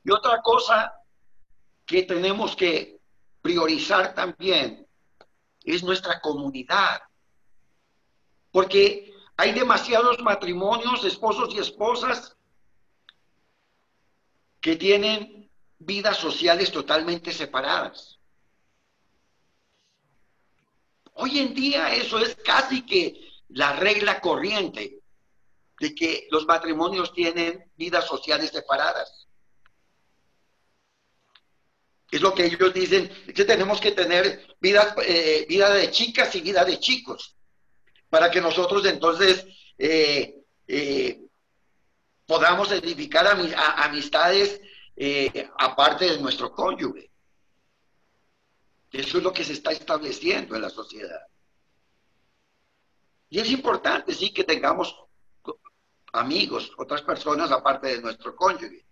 Y 0.05 0.11
otra 0.11 0.41
cosa 0.41 0.96
que 1.87 2.03
tenemos 2.03 2.55
que 2.55 2.99
priorizar 3.41 4.13
también 4.13 4.85
es 5.63 5.81
nuestra 5.83 6.19
comunidad. 6.19 7.01
Porque 8.51 9.13
hay 9.37 9.53
demasiados 9.53 10.19
matrimonios, 10.19 11.03
esposos 11.05 11.55
y 11.55 11.59
esposas, 11.59 12.35
que 14.59 14.75
tienen 14.75 15.49
vidas 15.79 16.17
sociales 16.17 16.71
totalmente 16.71 17.31
separadas. 17.31 18.19
Hoy 21.13 21.39
en 21.39 21.53
día 21.53 21.93
eso 21.95 22.19
es 22.19 22.35
casi 22.35 22.85
que 22.85 23.29
la 23.49 23.73
regla 23.73 24.19
corriente 24.19 24.99
de 25.79 25.95
que 25.95 26.27
los 26.31 26.45
matrimonios 26.45 27.13
tienen 27.13 27.71
vidas 27.77 28.05
sociales 28.05 28.49
separadas. 28.49 29.26
Es 32.09 32.21
lo 32.21 32.33
que 32.33 32.45
ellos 32.45 32.73
dicen, 32.73 33.09
que 33.33 33.43
tenemos 33.43 33.81
que 33.81 33.91
tener 33.91 34.55
vida, 34.61 34.95
eh, 35.05 35.45
vida 35.47 35.69
de 35.73 35.91
chicas 35.91 36.33
y 36.35 36.41
vida 36.41 36.63
de 36.63 36.79
chicos, 36.79 37.35
para 38.09 38.31
que 38.31 38.39
nosotros 38.39 38.85
entonces 38.85 39.45
eh, 39.77 40.35
eh, 40.67 41.21
podamos 42.25 42.71
edificar 42.71 43.27
amistades 43.27 44.61
aparte 45.59 46.05
de 46.05 46.19
nuestro 46.19 46.51
cónyuge. 46.51 47.11
Eso 48.91 49.17
es 49.17 49.23
lo 49.23 49.33
que 49.33 49.43
se 49.43 49.53
está 49.53 49.71
estableciendo 49.71 50.55
en 50.55 50.61
la 50.61 50.69
sociedad. 50.69 51.27
Y 53.29 53.39
es 53.39 53.51
importante, 53.51 54.13
sí, 54.13 54.33
que 54.33 54.45
tengamos 54.45 54.95
amigos, 56.13 56.71
otras 56.77 57.01
personas 57.01 57.51
aparte 57.51 57.87
de 57.87 58.01
nuestro 58.01 58.35
cónyuge. 58.35 58.86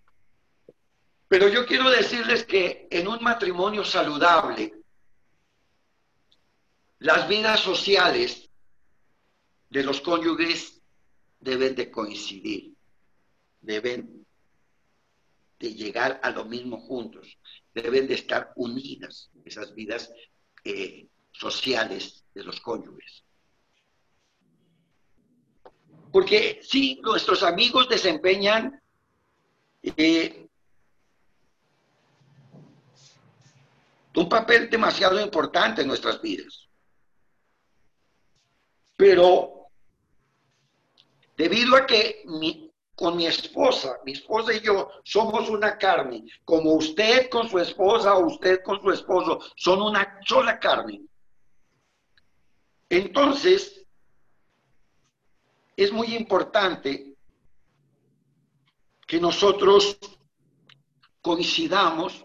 Pero 1.28 1.48
yo 1.50 1.66
quiero 1.66 1.90
decirles 1.90 2.46
que 2.46 2.88
en 2.92 3.08
un 3.08 3.24
matrimonio 3.24 3.84
saludable, 3.84 4.74
las 7.00 7.28
vidas 7.28 7.60
sociales 7.60 8.50
de 9.70 9.84
los 9.84 10.02
cónyuges 10.02 10.82
deben 11.40 11.76
de 11.76 11.92
coincidir, 11.92 12.74
deben 13.62 14.26
de 15.60 15.74
llegar 15.74 16.20
a 16.24 16.30
lo 16.30 16.46
mismo 16.46 16.80
juntos, 16.80 17.38
deben 17.74 18.08
de 18.08 18.16
estar 18.16 18.54
unidas 18.56 19.32
esas 19.44 19.74
vidas 19.74 20.12
eh, 20.64 21.08
sociales 21.32 22.24
de 22.34 22.44
los 22.44 22.60
cónyuges. 22.62 23.24
Porque 26.12 26.60
si 26.64 26.96
nuestros 27.02 27.44
amigos 27.44 27.90
desempeñan 27.90 28.82
eh, 29.84 30.48
un 34.16 34.30
papel 34.30 34.70
demasiado 34.70 35.20
importante 35.20 35.82
en 35.82 35.88
nuestras 35.88 36.22
vidas. 36.22 36.68
Pero 38.96 39.68
debido 41.36 41.76
a 41.76 41.86
que 41.86 42.24
con 42.96 43.18
mi 43.18 43.28
esposa, 43.28 44.00
mi 44.06 44.14
esposa 44.14 44.54
y 44.54 44.62
yo 44.62 44.90
somos 45.04 45.50
una 45.50 45.78
carne, 45.78 46.24
como 46.46 46.74
usted 46.74 47.30
con 47.30 47.50
su 47.50 47.60
esposa 47.60 48.16
o 48.16 48.28
usted 48.28 48.64
con 48.64 48.82
su 48.82 48.92
esposo 48.92 49.40
son 49.56 49.82
una 49.82 50.20
sola 50.26 50.60
carne. 50.60 51.02
Entonces, 52.88 53.86
es 55.76 55.92
muy 55.92 56.16
importante 56.16 57.16
que 59.06 59.20
nosotros 59.20 59.98
coincidamos 61.22 62.25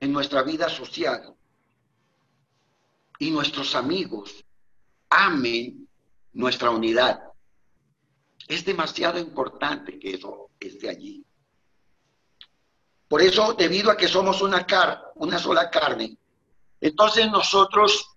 en 0.00 0.12
nuestra 0.12 0.42
vida 0.42 0.68
social 0.68 1.34
y 3.18 3.30
nuestros 3.30 3.74
amigos 3.74 4.44
amen 5.10 5.88
nuestra 6.32 6.70
unidad. 6.70 7.20
Es 8.48 8.64
demasiado 8.64 9.18
importante 9.18 9.98
que 9.98 10.14
eso 10.14 10.50
esté 10.58 10.88
allí. 10.88 11.24
Por 13.08 13.20
eso, 13.22 13.54
debido 13.54 13.90
a 13.90 13.96
que 13.96 14.08
somos 14.08 14.40
una, 14.40 14.66
car 14.66 15.12
una 15.16 15.38
sola 15.38 15.68
carne, 15.68 16.16
entonces 16.80 17.28
nosotros 17.30 18.16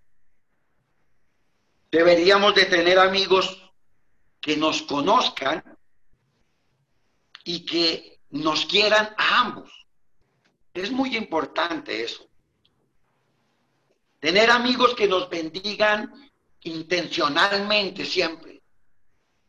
deberíamos 1.92 2.56
de 2.56 2.66
tener 2.66 3.00
amigos 3.00 3.60
que 4.40 4.56
nos 4.56 4.84
conozcan 4.84 5.78
y 7.44 7.66
que 7.66 8.22
nos 8.30 8.66
quieran 8.66 9.14
a 9.18 9.42
ambos. 9.42 9.83
Es 10.74 10.92
muy 10.92 11.16
importante 11.16 12.04
eso. 12.04 12.28
Tener 14.20 14.50
amigos 14.50 14.96
que 14.96 15.08
nos 15.08 15.30
bendigan 15.30 16.32
intencionalmente 16.62 18.06
siempre. 18.06 18.64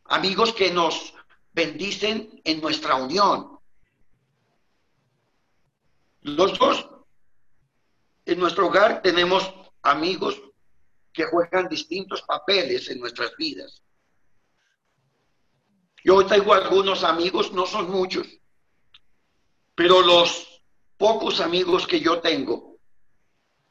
Amigos 0.05 0.53
que 0.53 0.71
nos 0.71 1.13
bendicen 1.51 2.41
en 2.43 2.61
nuestra 2.61 2.95
unión. 2.95 3.57
Los 6.21 6.59
dos 6.59 6.89
en 8.25 8.39
nuestro 8.39 8.67
hogar 8.67 9.01
tenemos 9.01 9.53
amigos 9.81 10.41
que 11.13 11.25
juegan 11.25 11.69
distintos 11.69 12.21
papeles 12.23 12.89
en 12.89 12.99
nuestras 12.99 13.35
vidas. 13.37 13.81
Yo 16.03 16.25
tengo 16.25 16.53
algunos 16.53 17.03
amigos, 17.03 17.51
no 17.51 17.65
son 17.65 17.89
muchos, 17.89 18.27
pero 19.73 20.01
los 20.01 20.54
pocos 20.97 21.39
amigos 21.39 21.85
que 21.87 21.99
yo 21.99 22.19
tengo, 22.19 22.77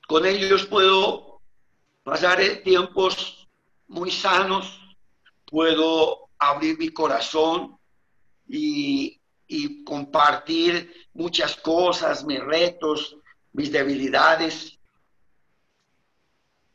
con 0.06 0.26
ellos 0.26 0.66
puedo 0.66 1.40
pasar 2.02 2.40
tiempos 2.62 3.48
muy 3.88 4.10
sanos, 4.10 4.80
puedo 5.46 6.28
abrir 6.38 6.78
mi 6.78 6.90
corazón 6.90 7.78
y, 8.46 9.20
y 9.46 9.84
compartir 9.84 11.08
muchas 11.14 11.56
cosas, 11.56 12.24
mis 12.24 12.40
retos, 12.40 13.16
mis 13.52 13.72
debilidades. 13.72 14.78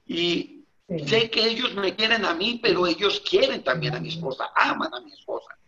Y 0.06 0.66
sé 1.06 1.30
que 1.30 1.46
ellos 1.46 1.76
me 1.76 1.96
quieren 1.96 2.26
a 2.26 2.34
mí, 2.34 2.60
pero 2.64 2.88
ellos 2.88 3.22
quieren 3.22 3.64
también 3.64 3.96
a 3.96 4.00
mi 4.00 4.10
esposa, 4.10 4.50
aman 4.56 4.94
a 4.94 5.02
mi 5.02 5.12
esposa. 5.12 5.59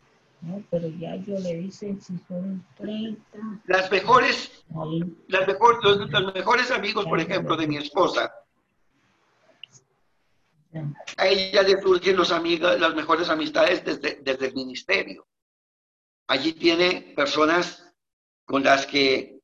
No, 0.42 0.64
pero 0.72 0.88
ya 0.88 1.16
yo 1.18 1.38
le 1.38 1.56
dicen 1.56 2.02
si 2.02 2.18
son 2.28 2.66
30. 2.76 3.22
Las 3.66 3.92
mejores, 3.92 4.66
las 5.28 5.48
mejores 5.48 5.80
los, 5.84 6.34
mejores 6.34 6.72
amigos, 6.72 7.06
por 7.06 7.20
ejemplo, 7.20 7.56
de 7.56 7.68
mi 7.68 7.78
esposa, 7.78 8.34
a 11.18 11.28
ella 11.28 11.62
le 11.62 11.80
surgen 11.80 12.16
los 12.16 12.32
amigos, 12.32 12.80
las 12.80 12.96
mejores 12.96 13.30
amistades 13.30 13.86
desde, 13.86 14.20
desde 14.24 14.48
el 14.48 14.54
ministerio. 14.56 15.28
Allí 16.28 16.54
tiene 16.54 17.14
personas 17.16 17.94
con 18.46 18.64
las 18.64 18.88
que 18.88 19.42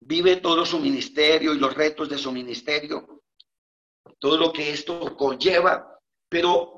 vive 0.00 0.36
todo 0.36 0.64
su 0.64 0.80
ministerio 0.80 1.54
y 1.54 1.58
los 1.58 1.74
retos 1.74 2.08
de 2.08 2.18
su 2.18 2.32
ministerio, 2.32 3.22
todo 4.18 4.36
lo 4.36 4.52
que 4.52 4.70
esto 4.70 5.16
conlleva, 5.16 6.00
pero 6.28 6.77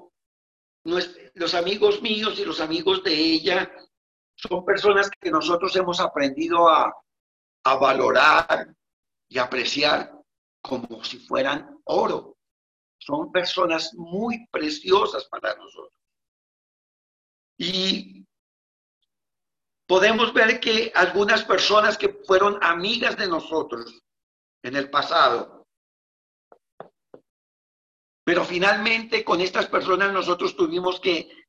los 0.84 1.54
amigos 1.54 2.00
míos 2.02 2.38
y 2.38 2.44
los 2.44 2.60
amigos 2.60 3.02
de 3.02 3.14
ella 3.14 3.70
son 4.34 4.64
personas 4.64 5.10
que 5.20 5.30
nosotros 5.30 5.74
hemos 5.76 6.00
aprendido 6.00 6.68
a, 6.68 6.94
a 7.64 7.74
valorar 7.76 8.74
y 9.28 9.38
apreciar 9.38 10.12
como 10.62 11.04
si 11.04 11.18
fueran 11.18 11.78
oro. 11.84 12.36
Son 12.98 13.30
personas 13.32 13.94
muy 13.94 14.46
preciosas 14.48 15.24
para 15.26 15.54
nosotros. 15.56 15.94
Y 17.58 18.26
podemos 19.86 20.32
ver 20.32 20.60
que 20.60 20.92
algunas 20.94 21.44
personas 21.44 21.98
que 21.98 22.08
fueron 22.26 22.58
amigas 22.62 23.16
de 23.16 23.28
nosotros 23.28 24.02
en 24.62 24.76
el 24.76 24.90
pasado, 24.90 25.59
pero 28.30 28.44
finalmente 28.44 29.24
con 29.24 29.40
estas 29.40 29.66
personas 29.66 30.12
nosotros 30.12 30.54
tuvimos 30.54 31.00
que 31.00 31.48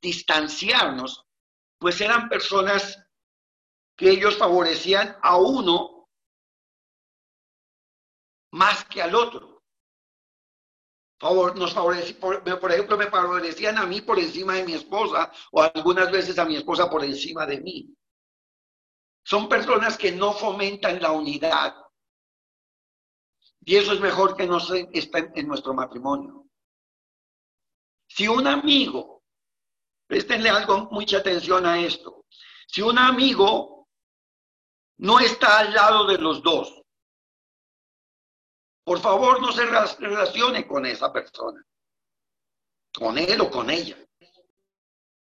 distanciarnos, 0.00 1.26
pues 1.76 2.00
eran 2.00 2.28
personas 2.28 3.04
que 3.96 4.10
ellos 4.10 4.36
favorecían 4.36 5.16
a 5.20 5.38
uno 5.38 6.08
más 8.52 8.84
que 8.84 9.02
al 9.02 9.12
otro 9.16 9.64
nos 11.20 11.74
por, 11.74 12.70
ejemplo, 12.70 12.96
me 12.96 13.08
favorecían 13.08 13.78
a 13.78 13.84
mí 13.84 14.00
por 14.00 14.20
encima 14.20 14.54
de 14.54 14.66
mi 14.66 14.74
esposa 14.74 15.32
o 15.50 15.62
algunas 15.62 16.12
veces 16.12 16.38
a 16.38 16.44
mi 16.44 16.54
esposa 16.54 16.88
por 16.88 17.04
encima 17.04 17.44
de 17.44 17.60
mí. 17.60 17.92
Son 19.24 19.48
personas 19.48 19.98
que 19.98 20.12
no 20.12 20.32
fomentan 20.32 21.02
la 21.02 21.10
unidad. 21.10 21.74
Y 23.68 23.76
eso 23.76 23.92
es 23.92 24.00
mejor 24.00 24.34
que 24.34 24.46
no 24.46 24.56
esté 24.56 25.30
en 25.34 25.46
nuestro 25.46 25.74
matrimonio. 25.74 26.46
Si 28.08 28.26
un 28.26 28.46
amigo, 28.46 29.22
préstenle 30.06 30.48
algo, 30.48 30.88
mucha 30.90 31.18
atención 31.18 31.66
a 31.66 31.78
esto. 31.78 32.24
Si 32.66 32.80
un 32.80 32.96
amigo 32.96 33.86
no 35.00 35.20
está 35.20 35.58
al 35.58 35.74
lado 35.74 36.06
de 36.06 36.16
los 36.16 36.42
dos, 36.42 36.80
por 38.84 39.00
favor, 39.00 39.38
no 39.42 39.52
se 39.52 39.66
relacione 39.66 40.66
con 40.66 40.86
esa 40.86 41.12
persona, 41.12 41.62
con 42.98 43.18
él 43.18 43.38
o 43.38 43.50
con 43.50 43.68
ella. 43.68 44.02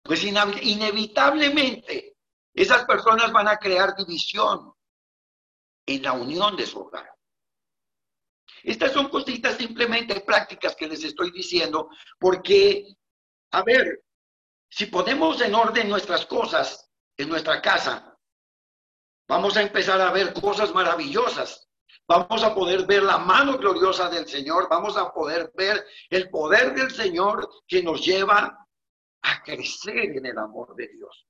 Pues 0.01 0.23
inevitablemente 0.23 2.15
esas 2.53 2.85
personas 2.85 3.33
van 3.33 3.49
a 3.49 3.57
crear 3.57 3.97
división 3.97 4.73
en 5.85 6.01
la 6.03 6.13
unión 6.13 6.55
de 6.55 6.65
su 6.65 6.79
hogar. 6.79 7.18
Estas 8.63 8.91
son 8.91 9.09
cositas 9.09 9.57
simplemente 9.57 10.21
prácticas 10.21 10.75
que 10.75 10.87
les 10.87 11.03
estoy 11.03 11.31
diciendo 11.31 11.89
porque, 12.19 12.95
a 13.51 13.63
ver, 13.63 14.03
si 14.69 14.85
ponemos 14.87 15.41
en 15.41 15.55
orden 15.55 15.89
nuestras 15.89 16.25
cosas 16.25 16.89
en 17.17 17.29
nuestra 17.29 17.61
casa, 17.61 18.17
vamos 19.27 19.57
a 19.57 19.61
empezar 19.61 19.99
a 20.01 20.11
ver 20.11 20.33
cosas 20.33 20.73
maravillosas 20.73 21.69
vamos 22.09 22.43
a 22.43 22.55
poder 22.55 22.87
ver 22.87 23.03
la 23.03 23.19
mano 23.19 23.57
gloriosa 23.57 24.09
del 24.09 24.27
Señor, 24.27 24.67
vamos 24.67 24.97
a 24.97 25.13
poder 25.13 25.51
ver 25.55 25.85
el 26.09 26.27
poder 26.29 26.73
del 26.73 26.89
Señor 26.89 27.47
que 27.67 27.83
nos 27.83 28.03
lleva 28.03 28.67
a 29.21 29.43
crecer 29.43 30.17
en 30.17 30.25
el 30.25 30.37
amor 30.37 30.75
de 30.75 30.87
Dios. 30.87 31.27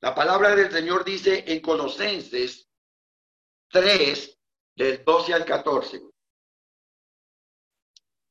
La 0.00 0.12
palabra 0.12 0.56
del 0.56 0.72
Señor 0.72 1.04
dice 1.04 1.44
en 1.46 1.60
Colosenses 1.60 2.68
3, 3.68 4.38
del 4.74 5.04
12 5.04 5.34
al 5.34 5.44
14. 5.44 6.02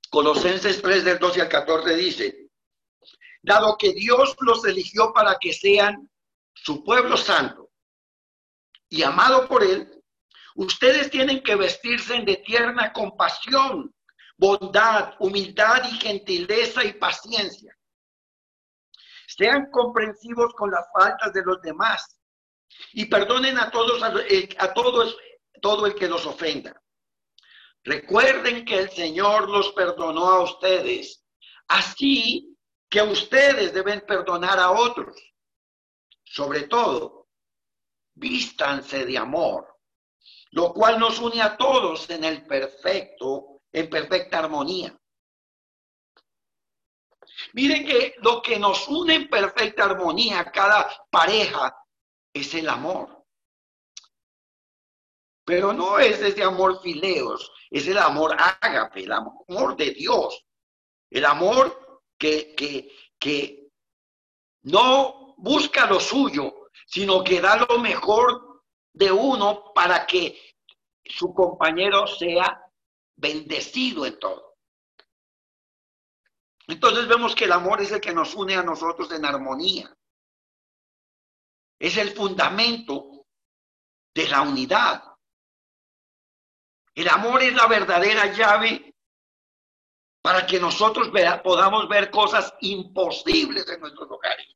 Colosenses 0.10 0.82
3, 0.82 1.06
del 1.06 1.20
12 1.20 1.42
al 1.42 1.50
14 1.50 1.96
dice, 1.96 2.48
dado 3.42 3.78
que 3.78 3.94
Dios 3.94 4.36
los 4.42 4.64
eligió 4.66 5.12
para 5.14 5.38
que 5.40 5.54
sean 5.54 6.10
su 6.54 6.84
pueblo 6.84 7.18
santo 7.18 7.72
y 8.90 9.02
amado 9.02 9.48
por 9.48 9.64
él, 9.64 10.04
Ustedes 10.56 11.10
tienen 11.10 11.42
que 11.42 11.56
vestirse 11.56 12.22
de 12.22 12.38
tierna 12.38 12.94
compasión, 12.94 13.94
bondad, 14.38 15.16
humildad 15.20 15.84
y 15.92 16.00
gentileza 16.00 16.84
y 16.84 16.94
paciencia. 16.94 17.76
Sean 19.28 19.72
comprensivos 19.72 20.54
con 20.54 20.70
las 20.70 20.86
faltas 20.94 21.34
de 21.34 21.42
los 21.44 21.60
demás 21.62 22.20
y 22.92 23.06
perdonen 23.06 23.58
a 23.58 23.72
todos, 23.72 24.02
a 24.04 24.74
todos, 24.74 25.18
todo 25.64 25.88
el 25.88 25.96
que 25.96 26.08
los 26.08 26.28
ofenda. 26.28 26.80
Recuerden 27.84 28.66
que 28.66 28.78
el 28.78 28.92
Señor 28.92 29.50
los 29.50 29.72
perdonó 29.72 30.30
a 30.30 30.44
ustedes, 30.44 31.26
así 31.68 32.56
que 32.88 33.02
ustedes 33.02 33.74
deben 33.74 34.02
perdonar 34.02 34.60
a 34.60 34.70
otros. 34.72 35.16
Sobre 36.24 36.68
todo, 36.68 37.30
vístanse 38.14 39.06
de 39.06 39.18
amor 39.18 39.74
lo 40.54 40.72
cual 40.72 41.00
nos 41.00 41.20
une 41.20 41.42
a 41.42 41.58
todos 41.58 42.10
en 42.12 42.24
el 42.24 42.46
perfecto, 42.46 43.62
en 43.72 43.90
perfecta 43.90 44.38
armonía. 44.40 44.96
Miren 47.54 47.86
que 47.86 48.16
lo 48.20 48.40
que 48.40 48.60
nos 48.60 48.88
une 48.88 49.16
en 49.16 49.30
perfecta 49.30 49.86
armonía 49.86 50.42
a 50.42 50.52
cada 50.52 51.08
pareja 51.10 51.76
es 52.32 52.54
el 52.54 52.70
amor. 52.70 53.23
Pero 55.46 55.74
no 55.74 56.00
es 56.00 56.22
ese 56.22 56.44
amor 56.44 56.82
fileos, 56.82 57.52
es 57.70 57.88
el 57.88 57.98
amor 57.98 58.36
ágape, 58.62 59.04
el 59.04 59.12
amor 59.12 59.76
de 59.76 59.92
Dios. 59.92 60.46
El 61.10 61.26
amor 61.26 62.02
que, 62.18 62.56
que, 62.56 62.90
que 63.20 63.68
no 64.64 65.36
busca 65.38 65.86
lo 65.86 66.00
suyo, 66.00 66.70
sino 66.88 67.24
que 67.24 67.42
da 67.42 67.58
lo 67.58 67.80
mejor 67.80 68.64
de 68.94 69.12
uno 69.12 69.74
para 69.74 70.06
que 70.06 70.40
su 71.04 71.34
compañero 71.34 72.08
sea 72.08 72.64
bendecido 73.16 74.06
en 74.06 74.20
todo. 74.20 74.54
Entonces 76.68 77.08
vemos 77.08 77.36
que 77.36 77.46
el 77.46 77.52
amor 77.52 77.82
es 77.82 77.92
el 77.92 78.00
que 78.00 78.14
nos 78.14 78.34
une 78.36 78.56
a 78.56 78.64
nosotros 78.64 79.12
en 79.12 79.26
armonía. 79.26 79.94
Es 81.78 81.98
el 81.98 82.12
fundamento 82.12 83.26
de 84.14 84.28
la 84.30 84.42
unidad. 84.42 85.04
El 86.96 87.10
amor 87.10 87.42
es 87.42 87.54
la 87.54 87.68
verdadera 87.68 88.32
llave 88.34 88.94
para 90.22 90.46
que 90.46 90.60
nosotros 90.60 91.10
podamos 91.44 91.90
ver 91.90 92.10
cosas 92.10 92.54
imposibles 92.62 93.68
en 93.68 93.82
nuestros 93.82 94.10
hogares. 94.10 94.48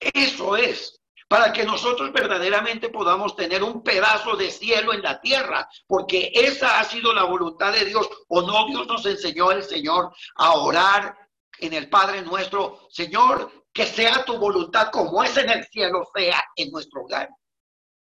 Eso 0.00 0.56
es 0.56 1.00
para 1.28 1.52
que 1.52 1.64
nosotros 1.64 2.12
verdaderamente 2.12 2.88
podamos 2.88 3.34
tener 3.34 3.62
un 3.62 3.82
pedazo 3.82 4.36
de 4.36 4.50
cielo 4.50 4.92
en 4.92 5.02
la 5.02 5.20
tierra, 5.20 5.68
porque 5.86 6.30
esa 6.32 6.78
ha 6.78 6.84
sido 6.84 7.12
la 7.12 7.24
voluntad 7.24 7.72
de 7.72 7.84
Dios. 7.84 8.08
O 8.28 8.42
no, 8.42 8.66
Dios 8.66 8.86
nos 8.86 9.04
enseñó 9.06 9.50
el 9.50 9.62
Señor 9.62 10.12
a 10.36 10.52
orar 10.54 11.16
en 11.58 11.72
el 11.72 11.88
Padre 11.88 12.22
nuestro, 12.22 12.86
Señor, 12.90 13.66
que 13.72 13.86
sea 13.86 14.24
tu 14.24 14.38
voluntad 14.38 14.90
como 14.90 15.22
es 15.22 15.36
en 15.36 15.50
el 15.50 15.64
cielo, 15.66 16.08
sea 16.14 16.44
en 16.54 16.70
nuestro 16.70 17.02
hogar. 17.02 17.28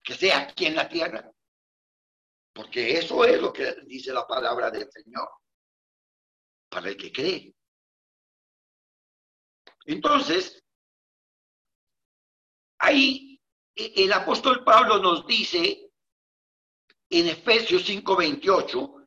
que 0.03 0.13
sea 0.13 0.39
aquí 0.39 0.67
en 0.67 0.75
la 0.75 0.87
tierra. 0.87 1.31
Porque 2.55 2.97
eso 2.97 3.25
es 3.25 3.41
lo 3.41 3.51
que 3.51 3.75
dice 3.85 4.13
la 4.13 4.25
palabra 4.25 4.71
del 4.71 4.89
Señor, 4.89 5.27
para 6.69 6.87
el 6.87 6.95
que 6.95 7.11
cree. 7.11 7.53
Entonces, 9.83 10.63
ahí 12.79 13.41
e, 13.75 14.05
el 14.05 14.13
apóstol 14.13 14.63
Pablo 14.63 14.99
nos 14.99 15.27
dice 15.27 15.91
en 17.09 17.27
Efesios 17.27 17.83
5:28, 17.83 19.05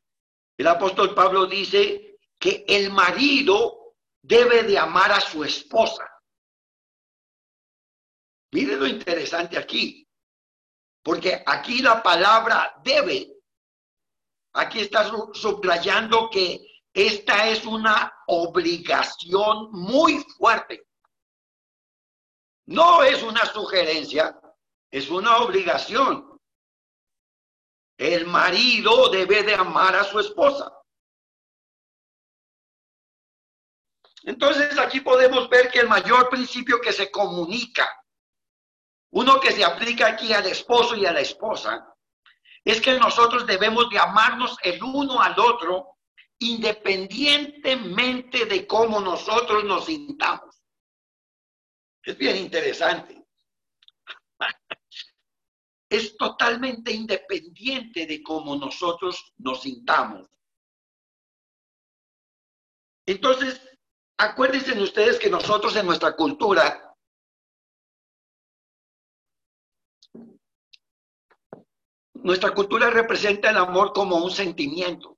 el 0.59 0.67
apóstol 0.67 1.15
Pablo 1.15 1.47
dice 1.47 2.19
que 2.37 2.65
el 2.67 2.91
marido 2.91 3.95
debe 4.21 4.61
de 4.61 4.77
amar 4.77 5.11
a 5.11 5.19
su 5.19 5.43
esposa. 5.43 6.07
Mire 8.51 8.75
lo 8.75 8.85
interesante 8.85 9.57
aquí, 9.57 10.07
porque 11.01 11.43
aquí 11.45 11.79
la 11.81 12.03
palabra 12.03 12.75
debe, 12.83 13.38
aquí 14.59 14.81
está 14.81 15.09
subrayando 15.33 16.29
que 16.29 16.59
esta 16.93 17.47
es 17.47 17.65
una 17.65 18.13
obligación 18.27 19.71
muy 19.71 20.23
fuerte. 20.37 20.87
No 22.67 23.03
es 23.03 23.23
una 23.23 23.45
sugerencia, 23.45 24.39
es 24.91 25.09
una 25.09 25.37
obligación. 25.37 26.39
El 27.97 28.27
marido 28.27 29.09
debe 29.09 29.43
de 29.43 29.55
amar 29.55 29.95
a 29.95 30.03
su 30.03 30.19
esposa. 30.19 30.71
Entonces 34.23 34.77
aquí 34.77 34.99
podemos 34.99 35.49
ver 35.49 35.71
que 35.71 35.79
el 35.79 35.87
mayor 35.87 36.29
principio 36.29 36.79
que 36.81 36.91
se 36.91 37.09
comunica, 37.09 37.89
uno 39.11 39.39
que 39.39 39.51
se 39.51 39.63
aplica 39.63 40.07
aquí 40.07 40.33
al 40.33 40.45
esposo 40.45 40.95
y 40.95 41.05
a 41.05 41.13
la 41.13 41.21
esposa, 41.21 41.88
es 42.69 42.81
que 42.81 42.99
nosotros 42.99 43.47
debemos 43.47 43.89
de 43.89 43.99
amarnos 43.99 44.57
el 44.63 44.83
uno 44.83 45.21
al 45.21 45.39
otro 45.39 45.97
independientemente 46.39 48.45
de 48.45 48.65
cómo 48.65 48.99
nosotros 48.99 49.63
nos 49.63 49.85
sintamos. 49.85 50.61
Es 52.03 52.17
bien 52.17 52.37
interesante. 52.37 53.23
Es 55.91 56.15
totalmente 56.17 56.93
independiente 56.93 58.05
de 58.05 58.21
cómo 58.21 58.55
nosotros 58.55 59.33
nos 59.37 59.63
sintamos. 59.63 60.29
Entonces, 63.07 63.59
acuérdense 64.15 64.79
ustedes 64.79 65.17
que 65.17 65.31
nosotros 65.31 65.75
en 65.75 65.87
nuestra 65.87 66.15
cultura 66.15 66.88
nuestra 72.23 72.51
cultura 72.51 72.89
representa 72.89 73.49
el 73.49 73.57
amor 73.57 73.93
como 73.93 74.17
un 74.17 74.31
sentimiento. 74.31 75.17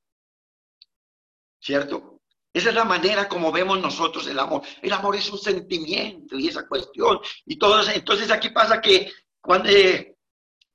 ¿Cierto? 1.59 2.21
Esa 2.53 2.69
es 2.69 2.75
la 2.75 2.83
manera 2.83 3.29
como 3.29 3.51
vemos 3.51 3.79
nosotros 3.79 4.27
el 4.27 4.37
amor. 4.39 4.61
El 4.81 4.91
amor 4.91 5.15
es 5.15 5.29
un 5.31 5.37
sentimiento 5.37 6.37
y 6.37 6.47
esa 6.47 6.67
cuestión. 6.67 7.19
Y 7.45 7.57
todo 7.57 7.81
entonces 7.89 8.29
aquí 8.31 8.49
pasa 8.49 8.81
que 8.81 9.11
cuando 9.39 9.69
eh, 9.69 10.17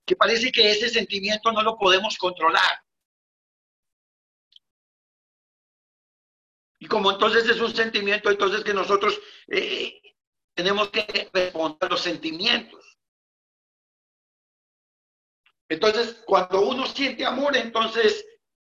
que 0.06 0.16
parece 0.16 0.52
que 0.52 0.70
ese 0.70 0.88
sentimiento 0.88 1.50
no 1.52 1.62
lo 1.62 1.76
podemos 1.76 2.16
controlar. 2.16 2.80
Y 6.78 6.86
como 6.86 7.10
entonces 7.10 7.48
es 7.48 7.60
un 7.60 7.74
sentimiento, 7.74 8.30
entonces 8.30 8.62
que 8.62 8.72
nosotros 8.72 9.18
eh, 9.48 10.00
tenemos 10.54 10.90
que 10.90 11.30
responder 11.32 11.76
a 11.80 11.88
los 11.88 12.00
sentimientos. 12.00 12.85
Entonces, 15.68 16.22
cuando 16.26 16.60
uno 16.68 16.86
siente 16.86 17.24
amor, 17.24 17.56
entonces 17.56 18.24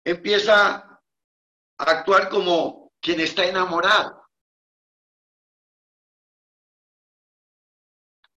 empieza 0.04 0.76
a 0.76 1.00
actuar 1.78 2.28
como 2.28 2.92
quien 3.00 3.20
está 3.20 3.44
enamorado. 3.44 4.22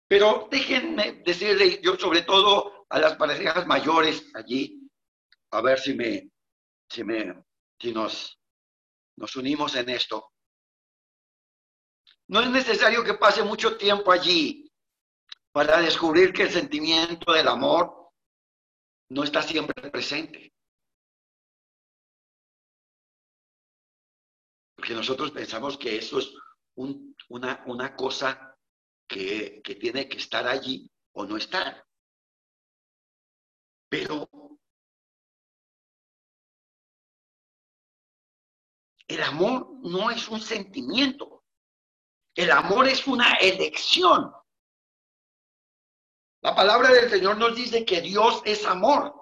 Pero 0.06 0.48
déjenme 0.50 1.22
decirle, 1.24 1.80
yo 1.82 1.96
sobre 1.96 2.22
todo 2.22 2.86
a 2.88 2.98
las 3.00 3.16
parejas 3.16 3.66
mayores 3.66 4.30
allí, 4.34 4.88
a 5.50 5.60
ver 5.60 5.78
si 5.80 5.94
me, 5.94 6.30
si 6.88 7.02
me, 7.02 7.44
si 7.80 7.92
nos, 7.92 8.38
nos 9.16 9.34
unimos 9.34 9.74
en 9.74 9.88
esto. 9.88 10.30
No 12.28 12.40
es 12.40 12.50
necesario 12.50 13.02
que 13.02 13.14
pase 13.14 13.42
mucho 13.42 13.76
tiempo 13.76 14.12
allí 14.12 14.70
para 15.52 15.80
descubrir 15.80 16.32
que 16.32 16.42
el 16.42 16.50
sentimiento 16.50 17.32
del 17.32 17.48
amor 17.48 18.03
no 19.14 19.22
está 19.22 19.42
siempre 19.42 19.90
presente. 19.90 20.52
Porque 24.74 24.92
nosotros 24.92 25.30
pensamos 25.30 25.78
que 25.78 25.96
eso 25.96 26.18
es 26.18 26.34
una, 26.74 27.62
una, 27.66 27.94
cosa 27.94 28.58
que, 29.06 29.62
que 29.62 29.76
tiene 29.76 30.08
que 30.08 30.18
estar 30.18 30.48
allí 30.48 30.90
o 31.12 31.24
no 31.24 31.36
estar. 31.36 31.86
Pero 33.88 34.28
el 39.06 39.22
amor 39.22 39.78
no 39.80 40.10
es 40.10 40.28
un 40.28 40.40
sentimiento. 40.40 41.44
El 42.34 42.50
amor 42.50 42.88
es 42.88 43.06
una 43.06 43.34
elección. 43.34 44.32
La 46.44 46.54
palabra 46.54 46.90
del 46.90 47.10
Señor 47.10 47.38
nos 47.38 47.56
dice 47.56 47.84
que 47.84 48.00
Dios 48.00 48.42
es 48.44 48.64
amor. 48.66 49.14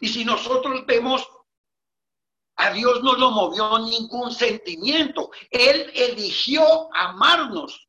Y 0.00 0.08
si 0.08 0.24
nosotros 0.24 0.84
vemos 0.84 1.26
a 2.58 2.72
Dios 2.72 3.04
no 3.04 3.14
lo 3.14 3.30
movió 3.30 3.78
ningún 3.78 4.32
sentimiento. 4.32 5.30
Él 5.48 5.92
eligió 5.94 6.92
amarnos 6.92 7.88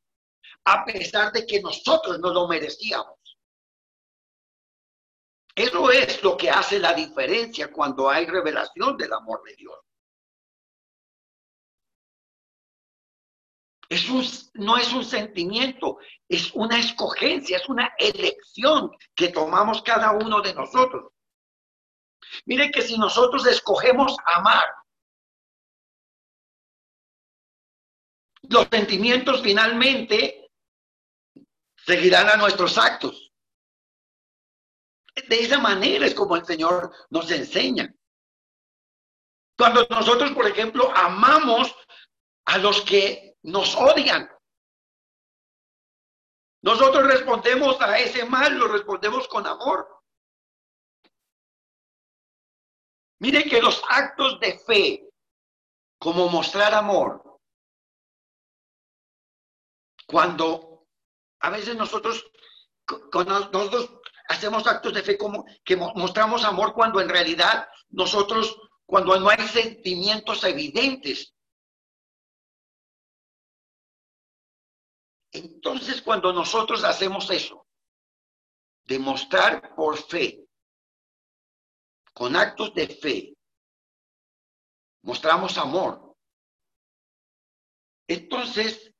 a 0.63 0.85
pesar 0.85 1.31
de 1.31 1.47
que 1.47 1.59
nosotros 1.59 2.19
no 2.19 2.31
lo 2.31 2.47
merecíamos. 2.47 3.17
Eso 5.55 5.89
es 5.89 6.21
lo 6.23 6.37
que 6.37 6.51
hace 6.51 6.77
la 6.77 6.93
diferencia 6.93 7.71
cuando 7.71 8.09
hay 8.09 8.27
revelación 8.27 8.95
del 8.95 9.11
amor 9.11 9.41
de 9.43 9.55
Dios. 9.55 9.75
Es 13.89 14.07
un, 14.07 14.23
no 14.53 14.77
es 14.77 14.93
un 14.93 15.03
sentimiento, 15.03 15.97
es 16.27 16.53
una 16.53 16.79
escogencia, 16.79 17.57
es 17.57 17.67
una 17.67 17.91
elección 17.97 18.91
que 19.15 19.29
tomamos 19.29 19.81
cada 19.81 20.11
uno 20.11 20.41
de 20.41 20.53
nosotros. 20.53 21.11
Mire 22.45 22.69
que 22.69 22.83
si 22.83 22.99
nosotros 22.99 23.47
escogemos 23.47 24.15
amar, 24.25 24.67
los 28.43 28.67
sentimientos 28.71 29.41
finalmente 29.41 30.51
seguirán 31.77 32.29
a 32.29 32.37
nuestros 32.37 32.77
actos. 32.77 33.31
De 35.27 35.39
esa 35.41 35.59
manera 35.59 36.05
es 36.05 36.13
como 36.13 36.35
el 36.35 36.45
Señor 36.45 36.91
nos 37.09 37.29
enseña. 37.31 37.91
Cuando 39.57 39.85
nosotros, 39.89 40.31
por 40.31 40.47
ejemplo, 40.47 40.95
amamos 40.95 41.75
a 42.45 42.57
los 42.59 42.81
que 42.81 43.28
nos 43.43 43.75
odian, 43.75 44.29
nosotros 46.61 47.07
respondemos 47.07 47.79
a 47.81 47.97
ese 47.99 48.25
mal, 48.25 48.57
lo 48.57 48.67
respondemos 48.67 49.27
con 49.27 49.47
amor. 49.47 49.87
Mire 53.19 53.43
que 53.43 53.61
los 53.61 53.81
actos 53.89 54.39
de 54.39 54.59
fe, 54.59 55.09
como 55.97 56.27
mostrar 56.29 56.73
amor, 56.73 57.39
cuando 60.07 60.87
a 61.39 61.49
veces 61.49 61.75
nosotros, 61.75 62.29
nosotros 63.13 63.91
hacemos 64.29 64.67
actos 64.67 64.93
de 64.93 65.03
fe 65.03 65.17
como 65.17 65.45
que 65.63 65.75
mostramos 65.75 66.43
amor 66.43 66.73
cuando 66.73 67.01
en 67.01 67.09
realidad 67.09 67.67
nosotros, 67.89 68.57
cuando 68.85 69.19
no 69.19 69.29
hay 69.29 69.47
sentimientos 69.47 70.43
evidentes. 70.43 71.33
Entonces, 75.31 76.01
cuando 76.01 76.33
nosotros 76.33 76.83
hacemos 76.83 77.29
eso, 77.29 77.67
demostrar 78.85 79.75
por 79.75 79.97
fe 79.97 80.45
con 82.13 82.35
actos 82.35 82.73
de 82.73 82.87
fe, 82.87 83.37
mostramos 85.03 85.57
amor, 85.57 86.15
entonces 88.07 88.91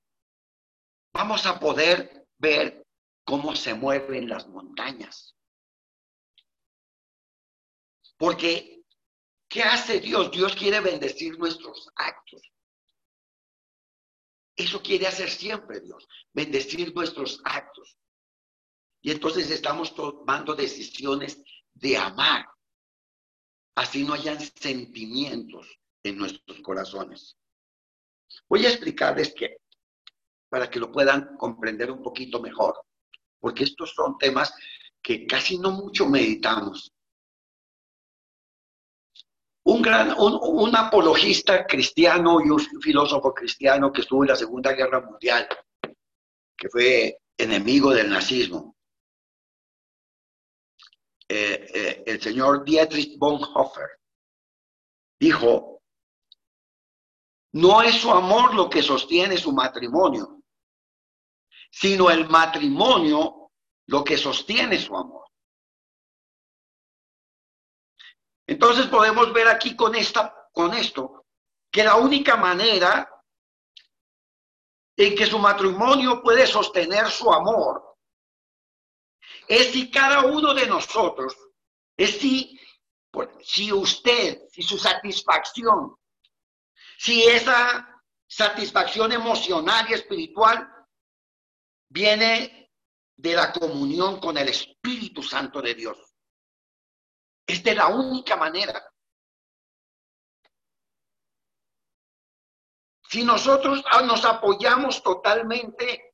vamos 1.12 1.46
a 1.48 1.60
poder 1.60 2.28
ver 2.38 2.86
cómo 3.26 3.56
se 3.56 3.74
mueven 3.74 4.30
las 4.30 4.48
montañas. 4.48 5.36
Porque, 8.18 8.84
¿qué 9.48 9.64
hace 9.64 10.00
Dios? 10.00 10.30
Dios 10.32 10.56
quiere 10.56 10.80
bendecir 10.80 11.38
nuestros 11.40 11.90
actos. 11.96 12.42
Eso 14.60 14.82
quiere 14.82 15.08
hacer 15.08 15.30
siempre 15.30 15.80
Dios, 15.80 16.06
bendecir 16.34 16.94
nuestros 16.94 17.40
actos. 17.46 17.98
Y 19.02 19.10
entonces 19.10 19.50
estamos 19.50 19.96
tomando 19.96 20.54
decisiones 20.54 21.42
de 21.74 21.96
amar. 21.96 22.46
Así 23.76 24.04
no 24.04 24.14
hayan 24.14 24.38
sentimientos 24.42 25.80
en 26.04 26.18
nuestros 26.18 26.60
corazones. 26.60 27.38
Voy 28.50 28.66
a 28.66 28.70
explicarles 28.70 29.34
que, 29.34 29.62
para 30.50 30.70
que 30.70 30.82
lo 30.82 30.92
puedan 30.92 31.38
comprender 31.38 31.90
un 31.90 32.04
poquito 32.04 32.42
mejor, 32.42 32.82
porque 33.40 33.64
estos 33.64 33.94
son 33.96 34.18
temas 34.18 34.54
que 35.02 35.26
casi 35.26 35.58
no 35.58 35.72
mucho 35.72 36.06
meditamos. 36.06 36.92
Un 39.70 39.84
gran, 39.84 40.16
un, 40.18 40.76
apologista 40.76 41.68
cristiano 41.68 42.42
y 42.44 42.50
un 42.50 42.60
filósofo 42.60 43.32
cristiano 43.32 43.94
que 43.94 44.02
estuvo 44.02 44.24
en 44.24 44.30
la 44.30 44.36
Segunda 44.36 44.74
Guerra 44.74 45.00
Mundial, 45.00 45.48
que 46.58 46.70
fue 46.70 47.20
enemigo 47.38 47.92
del 47.92 48.10
nazismo, 48.10 48.76
eh, 51.28 51.70
eh, 51.72 52.04
el 52.08 52.20
señor 52.20 52.66
Dietrich 52.66 53.20
Bonhoeffer, 53.20 53.90
dijo, 55.20 55.84
no 57.54 57.84
es 57.84 57.94
su 57.94 58.10
amor 58.10 58.56
lo 58.56 58.72
que 58.72 58.82
sostiene 58.82 59.38
su 59.38 59.52
matrimonio, 59.52 60.42
sino 61.70 62.10
el 62.10 62.28
matrimonio 62.28 63.52
lo 63.86 64.04
que 64.04 64.18
sostiene 64.18 64.80
su 64.80 64.98
amor. 64.98 65.29
Entonces 68.50 68.88
podemos 68.88 69.32
ver 69.32 69.48
aquí 69.48 69.76
con, 69.76 69.94
esta, 69.94 70.36
con 70.52 70.74
esto 70.74 71.28
que 71.72 71.84
la 71.84 71.98
única 71.98 72.36
manera 72.36 73.08
en 74.98 75.16
que 75.16 75.28
su 75.28 75.38
matrimonio 75.38 76.20
puede 76.24 76.48
sostener 76.48 77.12
su 77.12 77.32
amor 77.32 77.96
es 79.48 79.72
si 79.72 79.92
cada 79.92 80.26
uno 80.26 80.56
de 80.56 80.66
nosotros, 80.66 81.38
es 81.96 82.18
si, 82.18 82.60
si 83.44 83.72
usted, 83.72 84.40
si 84.52 84.64
su 84.64 84.80
satisfacción, 84.80 85.96
si 86.98 87.22
esa 87.26 88.02
satisfacción 88.28 89.12
emocional 89.12 89.86
y 89.92 89.94
espiritual 89.94 90.68
viene 91.88 92.72
de 93.16 93.34
la 93.36 93.54
comunión 93.54 94.20
con 94.20 94.40
el 94.40 94.50
Espíritu 94.50 95.22
Santo 95.22 95.62
de 95.62 95.76
Dios. 95.76 96.09
Es 97.50 97.64
de 97.64 97.74
la 97.74 97.88
única 97.88 98.36
manera. 98.36 98.80
Si 103.10 103.24
nosotros 103.24 103.84
nos 104.04 104.24
apoyamos 104.24 105.02
totalmente 105.02 106.14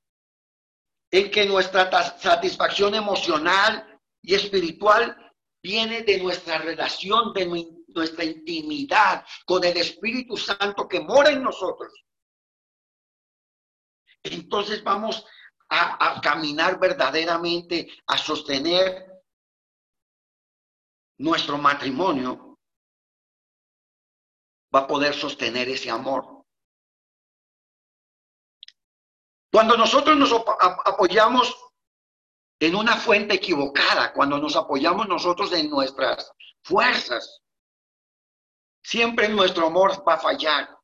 en 1.12 1.30
que 1.30 1.46
nuestra 1.46 1.92
satisfacción 2.18 2.96
emocional 2.96 4.00
y 4.22 4.34
espiritual 4.34 5.34
viene 5.62 6.04
de 6.04 6.24
nuestra 6.24 6.60
relación, 6.60 7.34
de 7.34 7.68
nuestra 7.88 8.24
intimidad 8.24 9.26
con 9.46 9.62
el 9.66 9.76
Espíritu 9.76 10.38
Santo 10.38 10.88
que 10.88 11.02
mora 11.02 11.32
en 11.32 11.44
nosotros, 11.44 11.92
entonces 14.24 14.82
vamos 14.86 15.26
a, 15.68 16.16
a 16.16 16.22
caminar 16.22 16.80
verdaderamente, 16.80 17.90
a 18.08 18.18
sostener 18.18 19.15
nuestro 21.18 21.58
matrimonio 21.58 22.58
va 24.74 24.82
a 24.82 24.88
poder 24.88 25.14
sostener 25.14 25.70
ese 25.70 25.90
amor. 25.90 26.44
Cuando 29.52 29.78
nosotros 29.78 30.18
nos 30.18 30.34
apoyamos 30.34 31.56
en 32.60 32.76
una 32.76 32.98
fuente 32.98 33.36
equivocada, 33.36 34.12
cuando 34.12 34.38
nos 34.38 34.56
apoyamos 34.56 35.08
nosotros 35.08 35.54
en 35.54 35.70
nuestras 35.70 36.30
fuerzas, 36.64 37.42
siempre 38.84 39.30
nuestro 39.30 39.68
amor 39.68 40.06
va 40.06 40.16
a 40.16 40.20
fallar. 40.20 40.78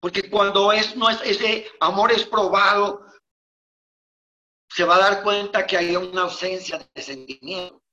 Porque 0.00 0.28
cuando 0.28 0.72
es, 0.72 0.96
no 0.96 1.08
es, 1.08 1.20
ese 1.22 1.70
amor 1.80 2.10
es 2.10 2.24
probado, 2.24 3.06
se 4.68 4.84
va 4.84 4.96
a 4.96 5.10
dar 5.10 5.22
cuenta 5.22 5.66
que 5.66 5.76
hay 5.76 5.94
una 5.96 6.22
ausencia 6.22 6.78
de 6.94 7.02
sentimiento. 7.02 7.85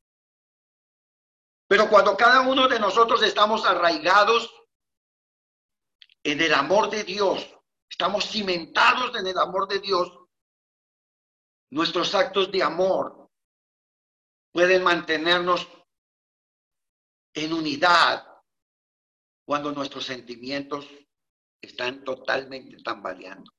Pero 1.68 1.90
cuando 1.90 2.16
cada 2.18 2.42
uno 2.42 2.68
de 2.68 2.80
nosotros 2.80 3.22
estamos 3.24 3.66
arraigados 3.66 4.54
en 6.24 6.42
el 6.42 6.54
amor 6.54 6.90
de 6.90 7.04
Dios, 7.04 7.50
estamos 7.90 8.26
cimentados 8.26 9.16
en 9.16 9.28
el 9.28 9.38
amor 9.38 9.68
de 9.68 9.80
Dios, 9.80 10.12
nuestros 11.72 12.14
actos 12.14 12.52
de 12.52 12.62
amor 12.62 13.30
pueden 14.52 14.84
mantenernos 14.84 15.68
en 17.34 17.54
unidad 17.54 18.28
cuando 19.46 19.72
nuestros 19.72 20.06
sentimientos 20.06 20.88
están 21.60 22.04
totalmente 22.04 22.78
tambaleando. 22.84 23.52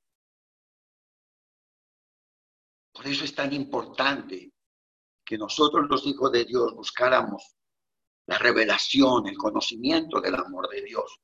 Por 2.93 3.07
eso 3.09 3.25
es 3.25 3.35
tan 3.35 3.53
importante 3.53 4.53
que 5.25 5.37
nosotros 5.37 5.87
los 5.88 6.07
hijos 6.07 6.31
de 6.31 6.45
Dios 6.45 6.75
buscáramos 6.75 7.54
la 8.26 8.38
revelación, 8.38 9.26
el 9.26 9.37
conocimiento 9.37 10.20
del 10.20 10.34
amor 10.34 10.68
de 10.68 10.82
Dios. 10.82 11.20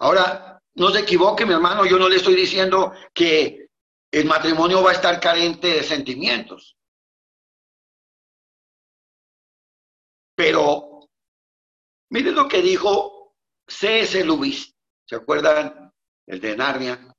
Ahora, 0.00 0.60
no 0.74 0.90
se 0.90 1.00
equivoque, 1.00 1.46
mi 1.46 1.52
hermano, 1.52 1.84
yo 1.84 1.98
no 1.98 2.08
le 2.08 2.16
estoy 2.16 2.34
diciendo 2.34 2.92
que 3.12 3.68
el 4.10 4.26
matrimonio 4.26 4.82
va 4.82 4.90
a 4.90 4.94
estar 4.94 5.20
carente 5.20 5.68
de 5.68 5.82
sentimientos. 5.82 6.76
Pero, 10.34 11.08
miren 12.10 12.34
lo 12.34 12.48
que 12.48 12.62
dijo 12.62 13.34
C.S. 13.66 14.24
Lewis, 14.24 14.74
¿se 15.06 15.16
acuerdan? 15.16 15.92
El 16.26 16.40
de 16.40 16.56
Narnia. 16.56 17.14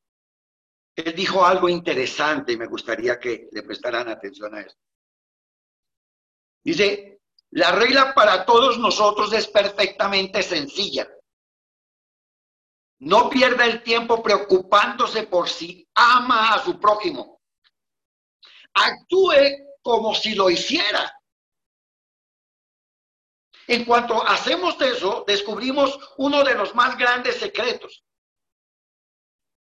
Él 0.95 1.15
dijo 1.15 1.45
algo 1.45 1.69
interesante 1.69 2.53
y 2.53 2.57
me 2.57 2.67
gustaría 2.67 3.19
que 3.19 3.49
le 3.51 3.63
prestaran 3.63 4.07
atención 4.09 4.53
a 4.55 4.61
esto. 4.61 4.79
Dice, 6.63 7.12
la 7.55 7.71
regla 7.71 8.15
para 8.15 8.45
todos 8.45 8.79
nosotros 8.79 9.31
es 9.31 9.47
perfectamente 9.47 10.41
sencilla. 10.41 11.07
No 12.99 13.29
pierda 13.29 13.65
el 13.67 13.83
tiempo 13.83 14.23
preocupándose 14.23 15.27
por 15.27 15.47
si 15.47 15.87
ama 15.93 16.55
a 16.55 16.63
su 16.63 16.79
prójimo. 16.79 17.41
Actúe 18.73 19.77
como 19.83 20.15
si 20.15 20.33
lo 20.33 20.49
hiciera. 20.49 21.15
En 23.67 23.85
cuanto 23.85 24.27
hacemos 24.27 24.81
eso, 24.81 25.23
descubrimos 25.27 25.99
uno 26.17 26.43
de 26.43 26.55
los 26.55 26.73
más 26.73 26.97
grandes 26.97 27.37
secretos. 27.37 28.03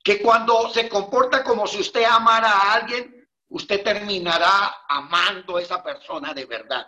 Que 0.03 0.21
cuando 0.21 0.69
se 0.69 0.89
comporta 0.89 1.45
como 1.45 1.65
si 1.65 1.79
usted 1.79 2.03
amara 2.03 2.51
a 2.51 2.73
alguien, 2.73 3.25
usted 3.47 3.81
terminará 3.81 4.83
amando 4.89 5.55
a 5.55 5.61
esa 5.61 5.81
persona 5.81 6.33
de 6.33 6.45
verdad. 6.45 6.85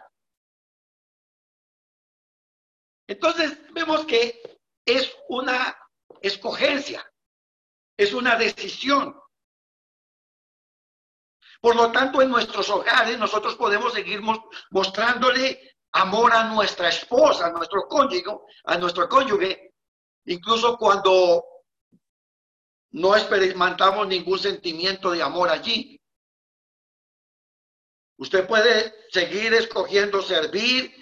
Entonces 3.08 3.58
vemos 3.74 4.06
que 4.06 4.42
es 4.86 5.14
una 5.30 5.78
escogencia, 6.22 7.06
es 7.98 8.14
una 8.14 8.36
decisión. 8.36 9.20
Por 11.60 11.76
lo 11.76 11.92
tanto, 11.92 12.22
en 12.22 12.30
nuestros 12.30 12.70
hogares 12.70 13.18
nosotros 13.20 13.56
podemos 13.56 13.94
seguir 13.94 14.22
mostrándole 14.72 15.76
amor 15.92 16.34
a 16.34 16.46
nuestra 16.46 16.90
esposa, 16.90 17.48
a 17.48 17.52
nuestro 17.52 17.88
cónyuge, 17.88 18.24
a 18.64 18.78
nuestro 18.78 19.08
cónyuge, 19.08 19.74
incluso 20.26 20.78
cuando 20.78 21.44
no 22.92 23.16
experimentamos 23.16 24.08
ningún 24.08 24.40
sentimiento 24.40 25.12
de 25.12 25.22
amor 25.22 25.50
allí. 25.50 26.02
Usted 28.18 28.48
puede 28.48 28.94
seguir 29.12 29.54
escogiendo 29.54 30.22
servir 30.22 31.01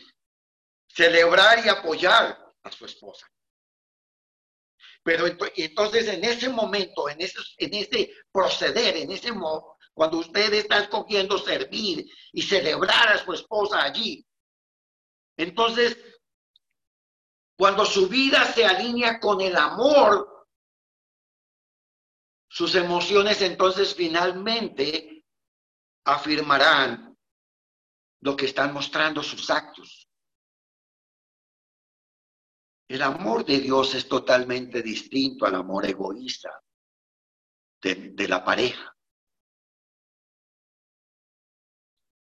celebrar 0.89 1.65
y 1.65 1.69
apoyar 1.69 2.37
a 2.63 2.71
su 2.71 2.85
esposa. 2.85 3.27
Pero 5.03 5.25
entonces 5.55 6.07
en 6.07 6.23
ese 6.23 6.49
momento, 6.49 7.09
en 7.09 7.21
ese, 7.21 7.39
en 7.57 7.73
ese 7.73 8.13
proceder, 8.31 8.97
en 8.97 9.11
ese 9.11 9.31
modo, 9.31 9.77
cuando 9.93 10.17
usted 10.17 10.53
está 10.53 10.79
escogiendo 10.79 11.37
servir 11.37 12.05
y 12.33 12.41
celebrar 12.41 13.09
a 13.09 13.23
su 13.23 13.33
esposa 13.33 13.81
allí, 13.81 14.25
entonces, 15.39 15.97
cuando 17.57 17.85
su 17.85 18.09
vida 18.09 18.43
se 18.51 18.65
alinea 18.65 19.21
con 19.21 19.39
el 19.39 19.55
amor, 19.55 20.47
sus 22.49 22.75
emociones 22.75 23.41
entonces 23.41 23.95
finalmente 23.95 25.25
afirmarán 26.03 27.17
lo 28.19 28.35
que 28.35 28.47
están 28.47 28.73
mostrando 28.73 29.23
sus 29.23 29.49
actos. 29.49 30.08
El 32.89 33.03
amor 33.03 33.45
de 33.45 33.59
Dios 33.59 33.93
es 33.93 34.09
totalmente 34.09 34.81
distinto 34.81 35.45
al 35.45 35.53
amor 35.53 35.85
egoísta 35.85 36.59
de, 37.83 38.27
la 38.27 38.43
pareja. 38.43 38.97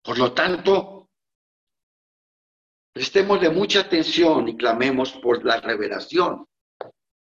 Por 0.02 0.18
lo 0.18 0.34
tanto, 0.34 1.12
prestemos 2.92 3.40
de 3.40 3.52
mucha 3.52 3.82
atención 3.82 4.48
y 4.50 4.58
clamemos 4.58 5.12
por 5.22 5.46
la 5.46 5.62
revelación 5.62 6.48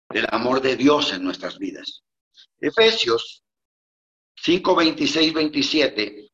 del 0.07 0.27
amor 0.29 0.61
de 0.61 0.75
Dios 0.75 1.11
en 1.13 1.23
nuestras 1.23 1.57
vidas. 1.57 2.03
Efesios 2.59 3.43
5, 4.35 4.75
26, 4.75 5.33
27. 5.33 6.31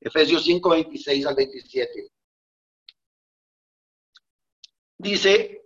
Efesios 0.00 0.42
5, 0.42 0.70
26 0.70 1.26
al 1.26 1.36
27. 1.36 2.08
Dice, 4.98 5.65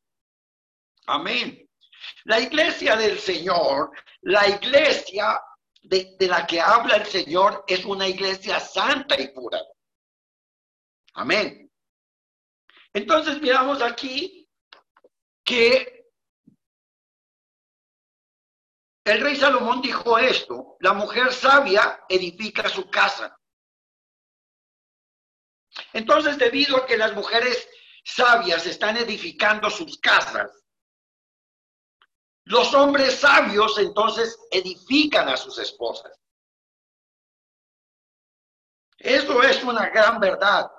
Amén. 1.07 1.67
La 2.25 2.39
iglesia 2.39 2.95
del 2.95 3.19
Señor, 3.19 3.91
la 4.21 4.47
iglesia 4.47 5.41
de, 5.81 6.15
la 6.19 6.45
que 6.45 6.59
habla 6.59 6.97
el 6.97 7.05
Señor 7.05 7.63
es 7.67 7.85
una 7.85 8.07
iglesia 8.07 8.59
santa 8.59 9.19
y 9.19 9.29
pura. 9.29 9.59
Amén. 11.13 11.71
Entonces 12.93 13.41
miramos 13.41 13.81
aquí 13.81 14.47
que 15.43 16.01
El 19.03 19.19
rey 19.19 19.35
Salomón 19.35 19.81
dijo 19.81 20.17
esto, 20.19 20.77
la 20.79 20.93
mujer 20.93 21.33
sabia 21.33 22.03
edifica 22.07 22.69
su 22.69 22.89
casa. 22.89 23.35
Entonces, 25.93 26.37
debido 26.37 26.77
a 26.77 26.85
que 26.85 26.97
las 26.97 27.13
mujeres 27.13 27.67
sabias 28.03 28.65
están 28.67 28.97
edificando 28.97 29.69
sus 29.71 29.97
casas, 29.97 30.60
los 32.45 32.73
hombres 32.73 33.19
sabios 33.19 33.77
entonces 33.77 34.37
edifican 34.49 35.29
a 35.29 35.37
sus 35.37 35.57
esposas. 35.59 36.11
Eso 38.97 39.41
es 39.43 39.63
una 39.63 39.89
gran 39.89 40.19
verdad. 40.19 40.69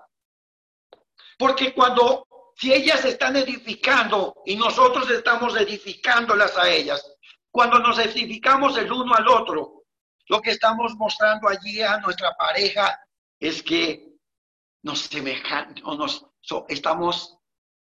Porque 1.38 1.74
cuando, 1.74 2.26
si 2.56 2.72
ellas 2.72 3.04
están 3.04 3.36
edificando 3.36 4.42
y 4.46 4.56
nosotros 4.56 5.10
estamos 5.10 5.56
edificándolas 5.56 6.56
a 6.56 6.68
ellas, 6.68 7.04
cuando 7.50 7.78
nos 7.78 7.98
edificamos 7.98 8.76
el 8.78 8.92
uno 8.92 9.14
al 9.14 9.28
otro, 9.28 9.84
lo 10.28 10.40
que 10.40 10.52
estamos 10.52 10.94
mostrando 10.96 11.48
allí 11.48 11.82
a 11.82 11.98
nuestra 11.98 12.34
pareja 12.36 12.98
es 13.38 13.62
que 13.62 14.12
nos 14.82 15.00
semejan 15.00 15.74
o 15.84 15.94
nos 15.94 16.26
estamos 16.68 17.36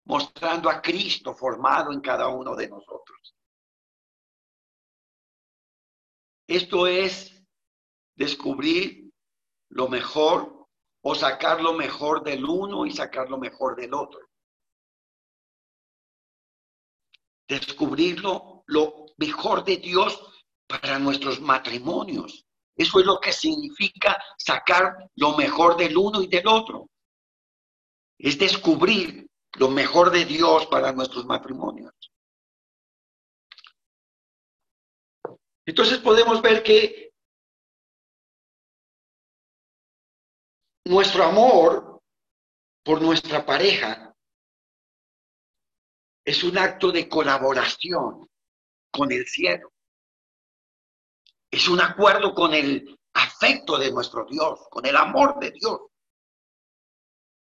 mostrando 0.05 0.69
a 0.69 0.81
Cristo 0.81 1.33
formado 1.33 1.91
en 1.91 2.01
cada 2.01 2.27
uno 2.27 2.55
de 2.55 2.67
nosotros. 2.67 3.35
Esto 6.47 6.87
es 6.87 7.43
descubrir 8.15 9.11
lo 9.69 9.89
mejor 9.89 10.67
o 11.01 11.13
sacar 11.13 11.61
lo 11.61 11.73
mejor 11.73 12.23
del 12.23 12.45
uno 12.45 12.85
y 12.85 12.91
sacar 12.91 13.29
lo 13.29 13.37
mejor 13.37 13.75
del 13.75 13.93
otro. 13.93 14.21
Descubrirlo 17.47 18.63
lo 18.65 19.05
mejor 19.17 19.63
de 19.63 19.77
Dios 19.77 20.45
para 20.67 20.99
nuestros 20.99 21.39
matrimonios. 21.39 22.45
Eso 22.75 22.99
es 22.99 23.05
lo 23.05 23.19
que 23.19 23.33
significa 23.33 24.21
sacar 24.37 25.09
lo 25.15 25.35
mejor 25.35 25.77
del 25.77 25.97
uno 25.97 26.21
y 26.21 26.27
del 26.27 26.47
otro. 26.47 26.89
Es 28.17 28.37
descubrir 28.37 29.29
lo 29.57 29.69
mejor 29.69 30.11
de 30.11 30.25
Dios 30.25 30.67
para 30.67 30.91
nuestros 30.91 31.25
matrimonios. 31.25 31.93
Entonces 35.67 35.97
podemos 35.97 36.41
ver 36.41 36.63
que 36.63 37.13
nuestro 40.85 41.25
amor 41.25 42.01
por 42.83 43.01
nuestra 43.01 43.45
pareja 43.45 44.15
es 46.23 46.41
un 46.45 46.57
acto 46.57 46.89
de 46.89 47.09
colaboración 47.09 48.29
con 48.89 49.11
el 49.11 49.27
cielo. 49.27 49.73
Es 51.51 51.67
un 51.67 51.81
acuerdo 51.81 52.33
con 52.33 52.53
el 52.53 52.97
afecto 53.13 53.77
de 53.77 53.91
nuestro 53.91 54.25
Dios, 54.25 54.67
con 54.69 54.85
el 54.85 54.95
amor 54.95 55.37
de 55.37 55.51
Dios. 55.51 55.81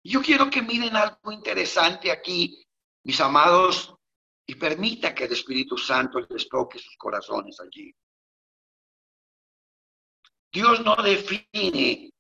Yo 0.04 0.22
quiero 0.24 0.50
que 0.50 0.64
miren 0.64 0.96
algo 0.96 1.32
interesante 1.32 2.12
aquí, 2.12 2.66
mis 3.04 3.22
amados, 3.22 3.94
y 4.48 4.56
permita 4.56 5.14
que 5.14 5.26
el 5.26 5.34
Espíritu 5.34 5.78
Santo 5.78 6.20
les 6.22 6.50
toque 6.50 6.80
sus 6.80 6.96
corazones 6.98 7.60
allí. 7.60 7.94
Dios 10.56 10.80
no 10.86 10.96
define 10.96 12.14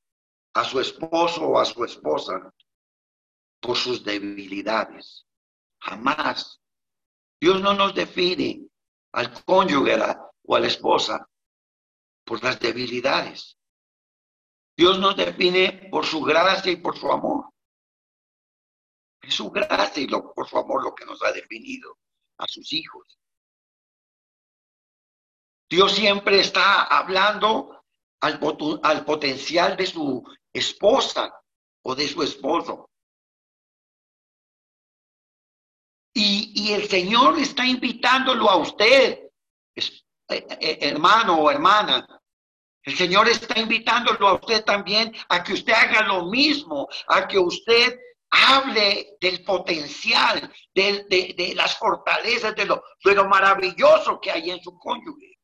a 0.55 0.65
su 0.65 0.81
esposo 0.81 1.47
o 1.47 1.57
a 1.57 1.63
su 1.63 1.86
esposa 1.86 2.53
por 3.61 3.77
sus 3.77 4.03
debilidades. 4.03 5.25
Jamás. 5.79 6.61
Dios 7.39 7.61
no 7.61 7.73
nos 7.73 7.95
define 7.95 8.67
al 9.13 9.31
cónyuge 9.45 9.95
o 10.43 10.53
a 10.53 10.59
la 10.59 10.67
esposa 10.67 11.25
por 12.25 12.43
las 12.43 12.59
debilidades. 12.59 13.57
Dios 14.75 14.99
nos 14.99 15.15
define 15.15 15.88
por 15.89 16.05
su 16.05 16.21
gracia 16.21 16.73
y 16.73 16.75
por 16.75 16.97
su 16.97 17.09
amor. 17.09 17.53
Es 19.21 19.33
su 19.33 19.49
gracia 19.49 20.03
y 20.03 20.07
por 20.07 20.45
su 20.45 20.57
amor 20.57 20.83
lo 20.83 20.93
que 20.93 21.05
nos 21.05 21.23
ha 21.23 21.31
definido 21.31 21.97
a 22.38 22.45
sus 22.47 22.73
hijos. 22.73 23.17
Dios 25.69 25.93
siempre 25.95 26.41
está 26.41 26.83
hablando 26.83 27.74
al, 28.26 28.39
al 28.82 29.05
potencial 29.05 29.78
de 29.78 29.86
su 29.86 30.23
esposa 30.51 31.32
o 31.84 31.95
de 31.95 32.07
su 32.07 32.23
esposo. 32.23 32.89
Y, 36.17 36.71
el 36.71 36.88
Señor 36.88 37.38
está 37.39 37.65
invitándolo 37.65 38.49
a 38.49 38.55
usted, 38.55 39.19
eh, 39.76 39.84
eh, 40.30 40.78
hermano 40.82 41.36
o 41.36 41.51
hermana. 41.51 42.07
El 42.84 42.95
Señor 42.95 43.28
está 43.28 43.59
invitándolo 43.59 44.30
a 44.30 44.36
usted 44.36 44.63
también 44.63 45.13
a 45.30 45.43
que 45.43 45.53
usted 45.53 45.73
haga 45.73 46.03
lo 46.03 46.28
mismo, 46.28 46.88
a 47.07 47.28
que 47.28 47.38
usted 47.38 47.99
hable 48.30 49.17
del 49.19 49.43
potencial, 49.43 50.51
de, 50.73 51.53
las 51.55 51.78
fortalezas, 51.78 52.55
de 52.55 52.65
lo, 52.65 52.82
de 53.03 53.13
lo 53.13 53.28
maravilloso 53.28 54.19
que 54.19 54.32
hay 54.32 54.51
en 54.51 54.61
su 54.63 54.78
cónyuge. 54.78 55.34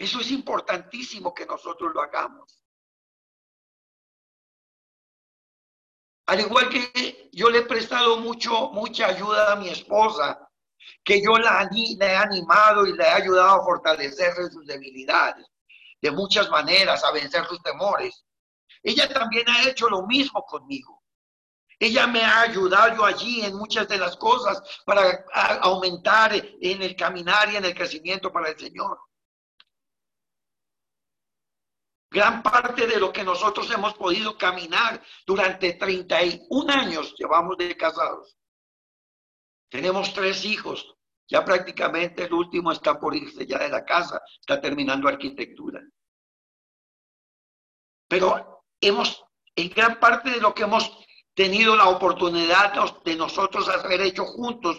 Eso 0.00 0.18
es 0.18 0.30
importantísimo 0.30 1.34
que 1.34 1.44
nosotros 1.44 1.92
lo 1.92 2.00
hagamos. 2.00 2.64
Al 6.24 6.40
igual 6.40 6.70
que 6.70 7.28
yo 7.32 7.50
le 7.50 7.58
he 7.58 7.66
prestado 7.66 8.16
mucho, 8.16 8.70
mucha 8.70 9.08
ayuda 9.08 9.52
a 9.52 9.56
mi 9.56 9.68
esposa, 9.68 10.48
que 11.04 11.22
yo 11.22 11.36
la, 11.36 11.68
la 11.98 12.06
he 12.06 12.16
animado 12.16 12.86
y 12.86 12.96
le 12.96 13.04
he 13.04 13.08
ayudado 13.08 13.60
a 13.60 13.64
fortalecer 13.64 14.32
sus 14.50 14.64
debilidades, 14.64 15.46
de 16.00 16.10
muchas 16.10 16.48
maneras, 16.48 17.04
a 17.04 17.12
vencer 17.12 17.44
sus 17.44 17.62
temores. 17.62 18.24
Ella 18.82 19.06
también 19.06 19.46
ha 19.50 19.68
hecho 19.68 19.86
lo 19.90 20.06
mismo 20.06 20.42
conmigo. 20.46 21.02
Ella 21.78 22.06
me 22.06 22.22
ha 22.22 22.40
ayudado 22.40 23.04
allí 23.04 23.44
en 23.44 23.54
muchas 23.54 23.86
de 23.86 23.98
las 23.98 24.16
cosas 24.16 24.62
para 24.86 25.26
aumentar 25.60 26.32
en 26.34 26.82
el 26.82 26.96
caminar 26.96 27.52
y 27.52 27.56
en 27.56 27.66
el 27.66 27.74
crecimiento 27.74 28.32
para 28.32 28.48
el 28.48 28.58
Señor. 28.58 28.98
Gran 32.10 32.42
parte 32.42 32.88
de 32.88 32.98
lo 32.98 33.12
que 33.12 33.22
nosotros 33.22 33.70
hemos 33.70 33.94
podido 33.94 34.36
caminar 34.36 35.00
durante 35.24 35.74
31 35.74 36.72
años 36.72 37.14
llevamos 37.16 37.56
de 37.56 37.76
casados. 37.76 38.36
Tenemos 39.68 40.12
tres 40.12 40.44
hijos. 40.44 40.96
Ya 41.28 41.44
prácticamente 41.44 42.24
el 42.24 42.34
último 42.34 42.72
está 42.72 42.98
por 42.98 43.14
irse 43.14 43.46
ya 43.46 43.58
de 43.58 43.68
la 43.68 43.84
casa, 43.84 44.20
está 44.40 44.60
terminando 44.60 45.08
arquitectura. 45.08 45.80
Pero 48.08 48.64
hemos, 48.80 49.24
en 49.54 49.68
gran 49.68 50.00
parte 50.00 50.30
de 50.30 50.40
lo 50.40 50.52
que 50.52 50.64
hemos 50.64 50.90
tenido 51.32 51.76
la 51.76 51.88
oportunidad 51.88 52.74
de 53.04 53.14
nosotros 53.14 53.68
hacer 53.68 54.00
hecho 54.00 54.24
juntos 54.24 54.76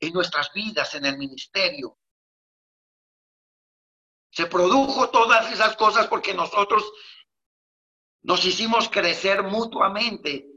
en 0.00 0.14
nuestras 0.14 0.50
vidas, 0.54 0.94
en 0.94 1.04
el 1.04 1.18
ministerio, 1.18 1.98
se 4.32 4.46
produjo 4.46 5.10
todas 5.10 5.52
esas 5.52 5.76
cosas 5.76 6.08
porque 6.08 6.34
nosotros 6.34 6.90
Nos 8.24 8.44
hicimos 8.44 8.88
crecer 8.88 9.42
mutuamente 9.42 10.48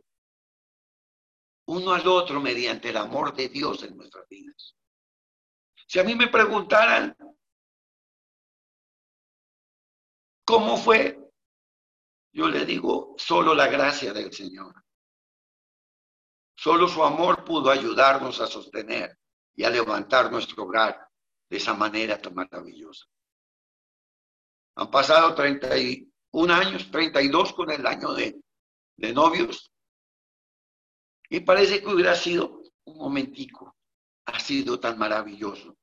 uno 1.68 1.94
al 1.94 2.08
otro 2.08 2.40
mediante 2.40 2.90
el 2.90 2.98
amor 2.98 3.36
de 3.36 3.50
Dios 3.50 3.82
en 3.82 3.98
nuestras 3.98 4.28
vidas. 4.30 4.76
Si 5.88 5.98
a 6.00 6.04
mí 6.04 6.14
me 6.14 6.28
preguntaran 6.28 7.18
cómo 10.46 10.78
fue, 10.78 11.20
yo 12.34 12.48
le 12.48 12.66
digo, 12.66 13.16
solo 13.18 13.56
la 13.56 13.66
gracia 13.66 14.14
del 14.14 14.32
Señor. 14.32 14.76
Solo 16.56 16.88
su 16.88 17.04
amor 17.04 17.44
pudo 17.44 17.72
ayudarnos 17.72 18.40
a 18.42 18.48
sostener 18.48 19.18
y 19.56 19.64
a 19.64 19.72
levantar 19.72 20.32
nuestro 20.32 20.66
hogar 20.66 21.10
de 21.50 21.58
esa 21.58 21.74
manera 21.74 22.22
tan 22.22 22.36
maravillosa. 22.36 23.08
Han 24.76 24.92
pasado 24.92 25.34
31 25.36 26.54
años, 26.54 26.92
32 26.92 27.54
con 27.54 27.72
el 27.72 27.86
año 27.86 28.14
de, 28.14 28.42
de 28.98 29.14
novios, 29.14 29.72
y 31.30 31.40
parece 31.40 31.82
que 31.82 31.88
hubiera 31.88 32.16
sido 32.16 32.62
un 32.86 32.98
momentico, 32.98 33.76
ha 34.26 34.40
sido 34.40 34.80
tan 34.80 34.98
maravilloso, 34.98 35.78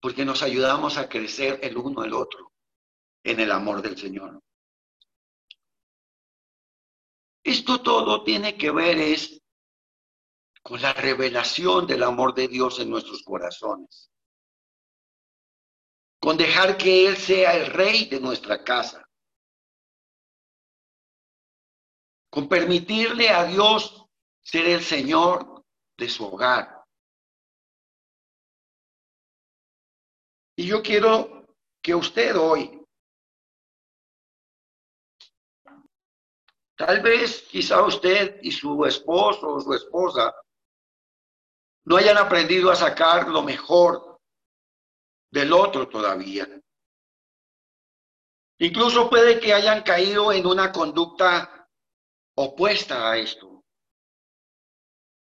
porque 0.00 0.24
nos 0.24 0.42
ayudamos 0.42 0.96
a 0.96 1.08
crecer 1.08 1.58
el 1.62 1.76
uno 1.76 2.02
al 2.02 2.14
otro 2.14 2.52
en 3.24 3.40
el 3.40 3.50
amor 3.52 3.82
del 3.82 3.96
Señor. 3.98 4.40
Esto 7.42 7.82
todo 7.82 8.24
tiene 8.24 8.56
que 8.56 8.70
ver 8.70 8.98
es 8.98 9.40
con 10.62 10.82
la 10.82 10.92
revelación 10.92 11.86
del 11.86 12.02
amor 12.02 12.34
de 12.34 12.48
Dios 12.48 12.78
en 12.80 12.90
nuestros 12.90 13.22
corazones, 13.22 14.10
con 16.20 16.36
dejar 16.36 16.76
que 16.76 17.06
Él 17.06 17.16
sea 17.16 17.54
el 17.54 17.66
rey 17.66 18.06
de 18.06 18.20
nuestra 18.20 18.62
casa, 18.64 19.08
con 22.30 22.48
permitirle 22.48 23.28
a 23.30 23.44
Dios 23.44 24.04
ser 24.42 24.66
el 24.66 24.82
Señor 24.82 25.64
de 25.96 26.08
su 26.08 26.24
hogar. 26.24 26.84
Y 30.56 30.66
yo 30.66 30.82
quiero 30.82 31.46
que 31.80 31.94
usted 31.94 32.36
hoy, 32.36 32.84
tal 36.76 37.00
vez 37.00 37.42
quizá 37.42 37.82
usted 37.82 38.40
y 38.42 38.50
su 38.50 38.84
esposo 38.84 39.54
o 39.54 39.60
su 39.60 39.72
esposa 39.72 40.34
no 41.84 41.96
hayan 41.96 42.18
aprendido 42.18 42.70
a 42.70 42.76
sacar 42.76 43.28
lo 43.28 43.42
mejor 43.42 44.07
del 45.30 45.52
otro 45.52 45.88
todavía. 45.88 46.48
Incluso 48.58 49.08
puede 49.08 49.38
que 49.38 49.54
hayan 49.54 49.82
caído 49.82 50.32
en 50.32 50.46
una 50.46 50.72
conducta 50.72 51.68
opuesta 52.34 53.10
a 53.10 53.18
esto. 53.18 53.64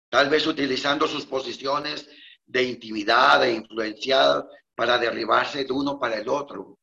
Tal 0.09 0.29
vez 0.29 0.47
utilizando 0.47 1.07
sus 1.07 1.25
posiciones 1.25 2.09
de 2.45 2.63
intimidad, 2.63 3.43
e 3.43 3.53
influenciar 3.53 4.47
para 4.73 4.97
derribarse 4.97 5.65
de 5.65 5.73
uno 5.73 5.99
para 5.99 6.17
el 6.17 6.29
otro. 6.29 6.79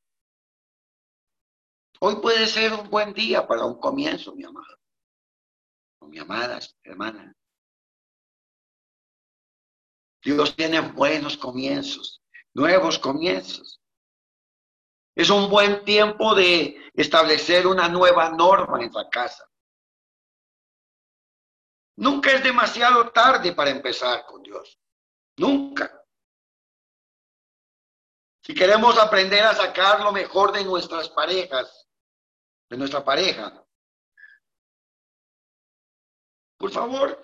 Hoy 2.00 2.16
puede 2.16 2.46
ser 2.46 2.72
un 2.74 2.90
buen 2.90 3.14
día 3.14 3.46
para 3.46 3.64
un 3.64 3.78
comienzo, 3.80 4.34
mi 4.34 4.44
amado. 4.44 4.78
O 6.00 6.06
mi 6.06 6.18
amada 6.18 6.60
hermana. 6.82 7.34
Dios 10.22 10.54
tiene 10.54 10.80
buenos 10.80 11.36
comienzos, 11.36 12.20
nuevos 12.54 12.98
comienzos. 12.98 13.80
Es 15.14 15.30
un 15.30 15.48
buen 15.50 15.84
tiempo 15.84 16.34
de 16.34 16.90
establecer 16.94 17.66
una 17.66 17.88
nueva 17.88 18.30
norma 18.30 18.82
en 18.82 18.92
la 18.92 19.08
casa. 19.08 19.48
Nunca 21.96 22.32
es 22.32 22.42
demasiado 22.42 23.10
tarde 23.10 23.52
para 23.52 23.70
empezar 23.70 24.24
con 24.26 24.42
Dios. 24.42 24.78
Nunca. 25.36 26.02
Si 28.42 28.54
queremos 28.54 28.98
aprender 28.98 29.42
a 29.44 29.54
sacar 29.54 30.00
lo 30.00 30.12
mejor 30.12 30.52
de 30.52 30.64
nuestras 30.64 31.08
parejas, 31.08 31.88
de 32.68 32.76
nuestra 32.76 33.04
pareja, 33.04 33.64
por 36.58 36.70
favor, 36.70 37.22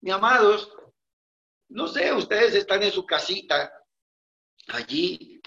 mi 0.00 0.10
amados, 0.10 0.70
no 1.68 1.88
sé, 1.88 2.12
ustedes 2.12 2.54
están 2.54 2.82
en 2.82 2.92
su 2.92 3.04
casita, 3.06 3.79
allí, 4.72 5.40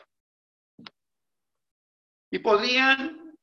y 2.33 2.39
podrían, 2.39 3.37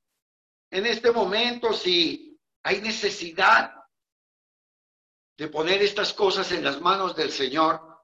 en 0.73 0.87
este 0.87 1.13
momento, 1.13 1.73
si 1.73 2.37
hay 2.65 2.81
necesidad 2.81 3.73
de 5.39 5.49
poner 5.49 5.81
estas 5.81 6.13
cosas 6.13 6.51
en 6.51 6.65
las 6.65 6.81
manos 6.81 7.15
del 7.15 7.31
Señor, 7.31 8.03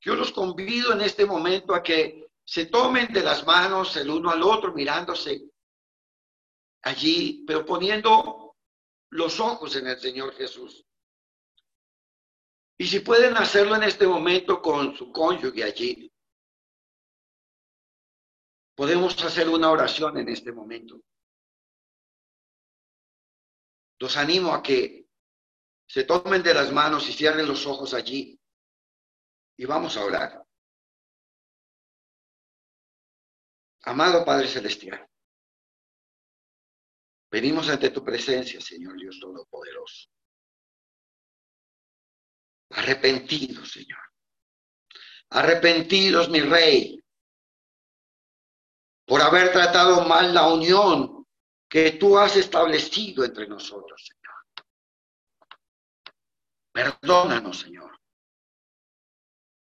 yo 0.00 0.14
los 0.14 0.30
convido 0.30 0.92
en 0.92 1.00
este 1.00 1.26
momento 1.26 1.74
a 1.74 1.82
que 1.82 2.28
se 2.44 2.66
tomen 2.66 3.12
de 3.12 3.24
las 3.24 3.44
manos 3.44 3.96
el 3.96 4.10
uno 4.10 4.30
al 4.30 4.44
otro, 4.44 4.72
mirándose 4.72 5.42
allí, 6.82 7.42
pero 7.44 7.66
poniendo 7.66 8.54
los 9.10 9.40
ojos 9.40 9.74
en 9.74 9.88
el 9.88 9.98
Señor 9.98 10.34
Jesús. 10.34 10.86
Y 12.78 12.86
si 12.86 13.00
pueden 13.00 13.36
hacerlo 13.36 13.74
en 13.74 13.82
este 13.82 14.06
momento 14.06 14.62
con 14.62 14.94
su 14.96 15.10
cónyuge 15.10 15.64
allí, 15.64 16.13
podemos 18.74 19.22
hacer 19.24 19.48
una 19.48 19.70
oración 19.70 20.18
en 20.18 20.28
este 20.28 20.52
momento. 20.52 21.00
Los 23.98 24.16
animo 24.16 24.52
a 24.52 24.62
que 24.62 25.06
se 25.86 26.04
tomen 26.04 26.42
de 26.42 26.54
las 26.54 26.72
manos 26.72 27.08
y 27.08 27.12
cierren 27.12 27.46
los 27.46 27.66
ojos 27.66 27.94
allí 27.94 28.38
y 29.56 29.64
vamos 29.64 29.96
a 29.96 30.04
orar. 30.04 30.44
Amado 33.82 34.24
Padre 34.24 34.48
Celestial, 34.48 35.06
venimos 37.30 37.68
ante 37.68 37.90
tu 37.90 38.02
presencia, 38.02 38.60
Señor 38.60 38.98
Dios 38.98 39.18
Todopoderoso 39.20 40.08
arrepentidos, 42.74 43.70
Señor. 43.70 43.98
Arrepentidos, 45.30 46.28
mi 46.28 46.40
rey, 46.40 47.03
por 49.06 49.20
haber 49.20 49.52
tratado 49.52 50.04
mal 50.04 50.32
la 50.32 50.48
unión 50.48 51.26
que 51.68 51.92
tú 51.92 52.18
has 52.18 52.36
establecido 52.36 53.24
entre 53.24 53.46
nosotros, 53.46 54.02
Señor. 54.06 54.34
Perdónanos, 56.72 57.60
Señor. 57.60 57.98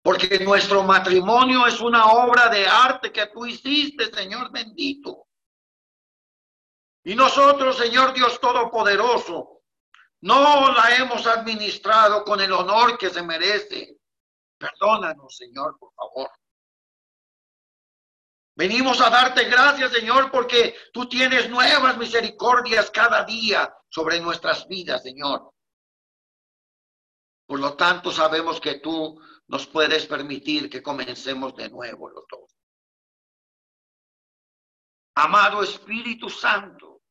Porque 0.02 0.38
nuestro 0.40 0.82
matrimonio 0.82 1.66
es 1.66 1.80
una 1.80 2.12
obra 2.12 2.48
de 2.48 2.66
arte 2.66 3.10
que 3.10 3.26
tú 3.28 3.46
hiciste, 3.46 4.12
Señor 4.12 4.52
bendito. 4.52 5.28
Y 7.04 7.14
nosotros, 7.14 7.76
Señor 7.76 8.12
Dios 8.12 8.40
Todopoderoso, 8.40 9.62
no 10.20 10.72
la 10.72 10.96
hemos 10.96 11.26
administrado 11.26 12.24
con 12.24 12.40
el 12.40 12.52
honor 12.52 12.96
que 12.98 13.10
se 13.10 13.22
merece. 13.22 13.98
Perdónanos, 14.58 15.36
Señor, 15.36 15.78
por 15.78 15.92
favor. 15.94 16.30
Venimos 18.56 19.00
a 19.00 19.10
darte 19.10 19.44
gracias, 19.44 19.92
Señor, 19.92 20.30
porque 20.30 20.76
tú 20.92 21.08
tienes 21.08 21.50
nuevas 21.50 21.96
misericordias 21.98 22.90
cada 22.90 23.24
día 23.24 23.74
sobre 23.88 24.20
nuestras 24.20 24.68
vidas, 24.68 25.02
Señor. 25.02 25.52
Por 27.46 27.58
lo 27.58 27.74
tanto, 27.74 28.12
sabemos 28.12 28.60
que 28.60 28.78
tú 28.78 29.20
nos 29.48 29.66
puedes 29.66 30.06
permitir 30.06 30.70
que 30.70 30.82
comencemos 30.82 31.54
de 31.56 31.68
nuevo 31.68 32.08
los 32.08 32.24
dos. 32.30 32.56
Amado 35.16 35.62
Espíritu 35.62 36.30
Santo, 36.30 37.02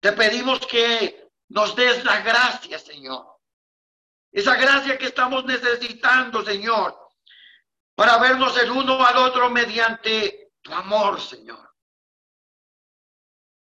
te 0.00 0.12
pedimos 0.12 0.66
que 0.66 1.30
nos 1.48 1.74
des 1.74 2.04
la 2.04 2.20
gracia, 2.20 2.78
Señor. 2.78 3.26
Esa 4.30 4.56
gracia 4.56 4.98
que 4.98 5.06
estamos 5.06 5.44
necesitando, 5.44 6.44
Señor, 6.44 7.05
para 7.96 8.18
vernos 8.18 8.56
el 8.58 8.70
uno 8.70 9.04
al 9.04 9.16
otro 9.16 9.48
mediante 9.48 10.52
tu 10.60 10.72
amor, 10.72 11.20
Señor. 11.20 11.74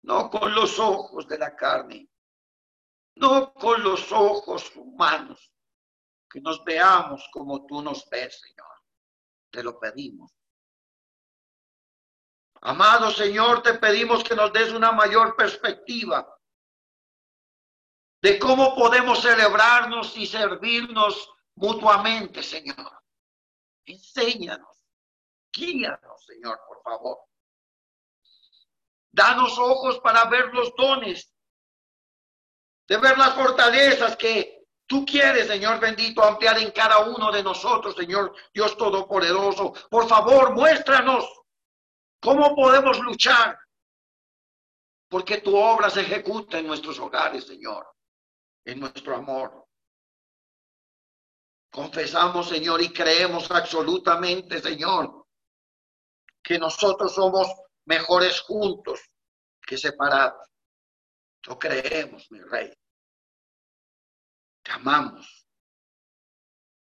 No 0.03 0.29
con 0.29 0.53
los 0.53 0.77
ojos 0.79 1.27
de 1.27 1.37
la 1.37 1.55
carne, 1.55 2.09
no 3.15 3.53
con 3.53 3.81
los 3.81 4.11
ojos 4.11 4.75
humanos, 4.75 5.51
que 6.29 6.41
nos 6.41 6.63
veamos 6.63 7.27
como 7.31 7.65
tú 7.65 7.81
nos 7.81 8.07
ves, 8.09 8.41
Señor. 8.41 8.67
Te 9.49 9.63
lo 9.63 9.79
pedimos. 9.79 10.31
Amado 12.61 13.11
Señor, 13.11 13.61
te 13.61 13.75
pedimos 13.75 14.23
que 14.23 14.35
nos 14.35 14.51
des 14.51 14.73
una 14.73 14.91
mayor 14.91 15.37
perspectiva 15.37 16.27
de 18.21 18.39
cómo 18.39 18.75
podemos 18.75 19.21
celebrarnos 19.21 20.17
y 20.17 20.27
servirnos 20.27 21.29
mutuamente, 21.55 22.43
Señor. 22.43 22.97
Enséñanos, 23.87 24.77
guíanos, 25.51 26.25
Señor, 26.25 26.59
por 26.67 26.81
favor. 26.83 27.19
Danos 29.11 29.57
ojos 29.57 29.99
para 29.99 30.25
ver 30.25 30.53
los 30.53 30.75
dones, 30.75 31.33
de 32.87 32.97
ver 32.97 33.17
las 33.17 33.33
fortalezas 33.33 34.17
que 34.17 34.67
tú 34.85 35.05
quieres, 35.05 35.47
Señor 35.47 35.79
bendito, 35.79 36.21
ampliar 36.21 36.57
en 36.59 36.71
cada 36.71 36.99
uno 36.99 37.31
de 37.31 37.41
nosotros, 37.41 37.95
Señor 37.95 38.35
Dios 38.53 38.77
Todopoderoso. 38.77 39.73
Por 39.89 40.07
favor, 40.07 40.53
muéstranos 40.53 41.25
cómo 42.19 42.55
podemos 42.55 42.99
luchar, 42.99 43.57
porque 45.09 45.39
tu 45.39 45.55
obra 45.55 45.89
se 45.89 46.01
ejecuta 46.01 46.59
en 46.59 46.67
nuestros 46.67 46.99
hogares, 46.99 47.47
Señor, 47.47 47.87
en 48.65 48.81
nuestro 48.81 49.15
amor. 49.15 49.66
Confesamos, 51.69 52.49
Señor, 52.49 52.81
y 52.81 52.91
creemos 52.91 53.49
absolutamente, 53.51 54.59
Señor, 54.59 55.27
que 56.41 56.57
nosotros 56.57 57.13
somos 57.13 57.47
mejores 57.85 58.41
juntos 58.41 58.99
que 59.61 59.77
separados. 59.77 60.47
Lo 61.45 61.59
creemos, 61.59 62.29
mi 62.31 62.39
rey. 62.41 62.73
Te 64.63 64.71
amamos. 64.71 65.47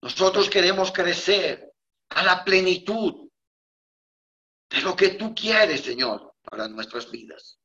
Nosotros 0.00 0.48
queremos 0.50 0.92
crecer 0.92 1.72
a 2.10 2.22
la 2.22 2.44
plenitud 2.44 3.30
de 4.68 4.80
lo 4.80 4.94
que 4.94 5.10
tú 5.10 5.34
quieres, 5.34 5.82
Señor, 5.82 6.34
para 6.42 6.68
nuestras 6.68 7.10
vidas. 7.10 7.58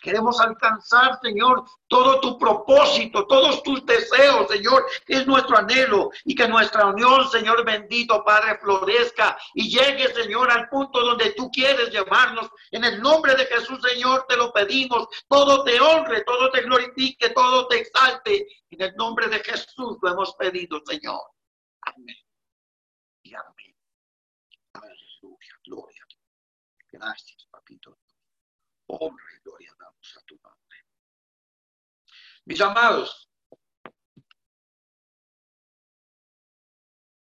Queremos 0.00 0.40
alcanzar, 0.40 1.18
Señor, 1.20 1.64
todo 1.88 2.20
tu 2.20 2.38
propósito, 2.38 3.26
todos 3.26 3.62
tus 3.64 3.84
deseos, 3.84 4.48
Señor, 4.48 4.86
es 5.06 5.26
nuestro 5.26 5.58
anhelo 5.58 6.10
y 6.24 6.36
que 6.36 6.46
nuestra 6.46 6.86
unión, 6.86 7.28
Señor 7.28 7.64
bendito, 7.64 8.24
Padre, 8.24 8.58
florezca 8.58 9.36
y 9.54 9.68
llegue, 9.68 10.12
Señor, 10.14 10.50
al 10.52 10.68
punto 10.68 11.00
donde 11.00 11.32
tú 11.32 11.50
quieres 11.50 11.90
llevarnos. 11.90 12.48
En 12.70 12.84
el 12.84 13.02
nombre 13.02 13.34
de 13.34 13.46
Jesús, 13.46 13.80
Señor, 13.82 14.24
te 14.28 14.36
lo 14.36 14.52
pedimos. 14.52 15.08
Todo 15.26 15.64
te 15.64 15.80
honre, 15.80 16.22
todo 16.22 16.50
te 16.50 16.62
glorifique, 16.62 17.30
todo 17.30 17.66
te 17.66 17.80
exalte. 17.80 18.46
En 18.70 18.82
el 18.82 18.94
nombre 18.94 19.26
de 19.28 19.40
Jesús 19.40 19.98
lo 20.00 20.10
hemos 20.10 20.34
pedido, 20.36 20.80
Señor. 20.86 21.22
Amén. 21.82 22.16
Y 23.22 23.34
amén. 23.34 23.76
Aleluya, 24.74 25.54
gloria. 25.64 26.06
Gracias, 26.92 27.46
papito. 27.50 27.98
Y 28.88 29.40
gloria 29.44 29.77
Mis 32.44 32.60
amados, 32.60 33.30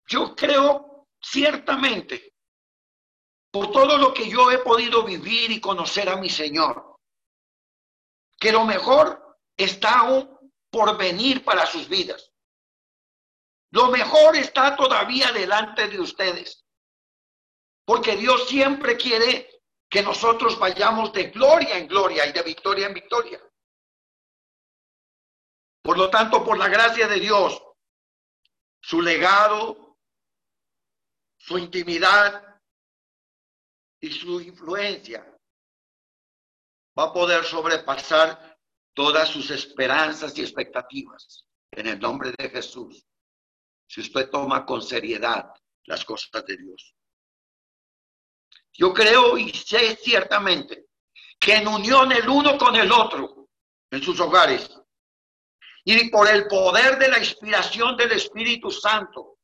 yo 0.08 0.36
creo 0.36 1.08
ciertamente, 1.22 2.36
por 3.52 3.72
todo 3.72 3.98
lo 3.98 4.14
que 4.14 4.30
yo 4.30 4.52
he 4.52 4.60
podido 4.60 5.04
vivir 5.04 5.52
y 5.52 5.60
conocer 5.60 6.10
a 6.10 6.18
mi 6.18 6.30
Señor, 6.30 7.00
que 8.40 8.52
lo 8.52 8.66
mejor 8.66 9.40
está 9.58 10.02
aún 10.02 10.54
por 10.70 10.98
venir 10.98 11.44
para 11.44 11.66
sus 11.66 11.90
vidas. 11.90 12.32
Lo 13.72 13.88
mejor 13.90 14.36
está 14.36 14.76
todavía 14.76 15.32
delante 15.32 15.88
de 15.88 16.00
ustedes, 16.00 16.66
porque 17.86 18.16
Dios 18.16 18.48
siempre 18.48 18.98
quiere 18.98 19.59
que 19.90 20.04
nosotros 20.04 20.60
vayamos 20.60 21.12
de 21.14 21.30
gloria 21.30 21.78
en 21.78 21.88
gloria 21.88 22.26
y 22.28 22.32
de 22.32 22.44
victoria 22.44 22.88
en 22.88 22.94
victoria. 22.94 23.42
Por 25.82 25.98
lo 25.98 26.10
tanto, 26.10 26.44
por 26.46 26.58
la 26.58 26.68
gracia 26.68 27.08
de 27.08 27.20
Dios, 27.20 27.62
su 28.82 29.02
legado, 29.02 29.98
su 31.38 31.58
intimidad 31.58 32.62
y 34.00 34.12
su 34.12 34.40
influencia 34.42 35.26
va 36.98 37.06
a 37.06 37.14
poder 37.14 37.44
sobrepasar 37.44 38.58
todas 38.94 39.30
sus 39.30 39.50
esperanzas 39.50 40.38
y 40.38 40.42
expectativas 40.42 41.46
en 41.72 41.88
el 41.88 42.00
nombre 42.00 42.32
de 42.38 42.50
Jesús. 42.50 43.06
Si 43.88 44.02
usted 44.02 44.30
toma 44.30 44.66
con 44.66 44.82
seriedad 44.82 45.52
las 45.86 46.06
cosas 46.06 46.46
de 46.46 46.58
Dios. 46.58 46.96
Yo 48.80 48.94
creo 48.94 49.38
y 49.38 49.50
sé 49.50 49.98
ciertamente 49.98 50.86
que 51.38 51.56
en 51.56 51.68
unión 51.68 52.14
el 52.14 52.30
uno 52.30 52.58
con 52.58 52.78
el 52.78 52.90
otro 52.94 53.50
en 53.92 54.02
sus 54.02 54.18
hogares 54.22 54.70
y 55.84 56.10
por 56.10 56.30
el 56.30 56.48
poder 56.48 56.98
de 56.98 57.10
la 57.10 57.20
inspiración 57.20 57.98
del 57.98 58.14
Espíritu 58.14 58.72
Santo, 58.72 59.38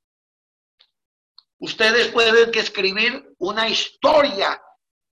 ustedes 1.60 2.08
pueden 2.14 2.50
escribir 2.58 3.36
una 3.40 3.68
historia 3.68 4.62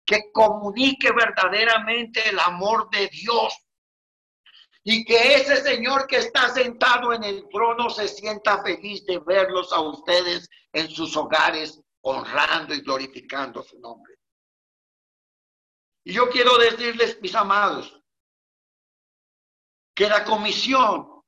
que 0.05 0.31
comunique 0.31 1.11
verdaderamente 1.11 2.29
el 2.29 2.39
amor 2.39 2.89
de 2.91 3.09
Dios 3.09 3.53
y 4.85 5.03
que 5.03 5.35
ese 5.35 5.57
Señor 5.57 6.07
que 6.07 6.19
está 6.19 6.47
sentado 6.47 7.11
en 7.11 7.25
el 7.25 7.49
trono 7.49 7.89
se 7.89 8.07
sienta 8.07 8.63
feliz 8.63 9.05
de 9.05 9.19
verlos 9.19 9.73
a 9.73 9.81
ustedes 9.81 10.49
en 10.71 10.89
sus 10.89 11.13
hogares 11.17 11.81
honrando 12.03 12.73
y 12.73 12.81
glorificando 12.81 13.63
su 13.63 13.79
nombre. 13.79 14.12
Y 16.03 16.13
yo 16.13 16.29
quiero 16.29 16.57
decirles, 16.57 17.21
mis 17.21 17.33
amados, 17.35 17.99
que 19.95 20.07
la 20.07 20.23
comisión 20.23 21.23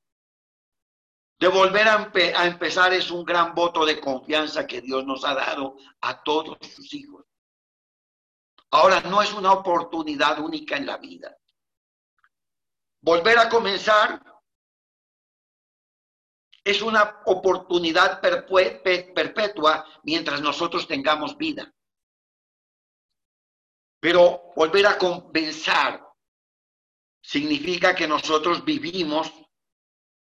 de 1.40 1.48
volver 1.48 1.88
a, 1.88 2.12
a, 2.38 2.46
empezar 2.48 2.94
es 2.94 3.12
un 3.12 3.24
gran 3.24 3.54
voto 3.54 3.86
de 3.86 4.00
confianza 4.00 4.66
que 4.66 4.82
Dios 4.82 5.06
nos 5.06 5.24
ha 5.26 5.34
dado 5.34 5.78
a 6.02 6.24
todos 6.24 6.58
sus 6.74 6.94
hijos. 6.94 7.26
Ahora 8.72 9.02
no 9.02 9.22
es 9.22 9.32
una 9.34 9.54
oportunidad 9.54 10.40
única 10.40 10.76
en 10.78 10.86
la 10.86 10.98
vida. 10.98 11.38
Volver 13.02 13.38
a 13.38 13.50
comenzar 13.50 14.22
es 16.64 16.82
una 16.82 17.22
oportunidad 17.26 18.20
perpetua 18.20 19.86
mientras 20.04 20.42
nosotros 20.42 20.88
tengamos 20.88 21.38
vida. 21.38 21.75
Pero 24.00 24.54
volver 24.56 24.88
a 24.88 24.98
compensar 24.98 26.06
significa 27.22 27.96
que 27.96 28.08
nosotros 28.08 28.64
vivimos 28.64 29.32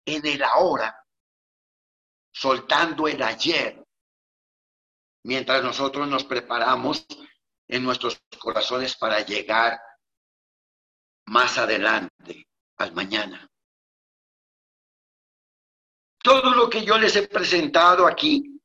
en 0.05 0.25
el 0.25 0.43
ahora, 0.43 0.95
soltando 2.31 3.07
el 3.07 3.21
ayer, 3.21 3.83
mientras 5.23 5.63
nosotros 5.63 6.07
nos 6.07 6.23
preparamos 6.23 7.05
en 7.67 7.83
nuestros 7.83 8.21
corazones 8.39 8.95
para 8.95 9.21
llegar 9.21 9.79
más 11.25 11.57
adelante, 11.57 12.47
al 12.77 12.93
mañana. 12.93 13.47
Todo 16.23 16.51
lo 16.51 16.69
que 16.69 16.83
yo 16.83 16.97
les 16.97 17.15
he 17.15 17.27
presentado 17.27 18.05
aquí 18.05 18.59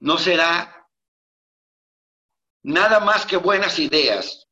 no 0.00 0.16
será 0.16 0.79
nada 2.62 3.00
más 3.00 3.26
que 3.26 3.36
buenas 3.36 3.78
ideas, 3.78 4.46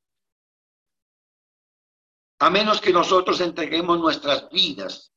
a 2.40 2.50
menos 2.50 2.80
que 2.80 2.92
nosotros 2.92 3.40
entreguemos 3.40 3.98
nuestras 3.98 4.48
vidas, 4.50 5.12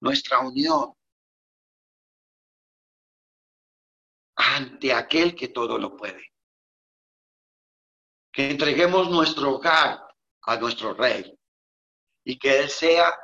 nuestra 0.00 0.40
unión 0.40 0.94
ante 4.36 4.92
aquel 4.92 5.34
que 5.34 5.48
todo 5.48 5.78
lo 5.78 5.96
puede. 5.96 6.32
Que 8.30 8.50
entreguemos 8.50 9.08
nuestro 9.08 9.54
hogar 9.54 10.06
a 10.42 10.56
nuestro 10.56 10.92
rey 10.92 11.34
y 12.24 12.38
que 12.38 12.60
Él 12.60 12.68
sea 12.68 13.18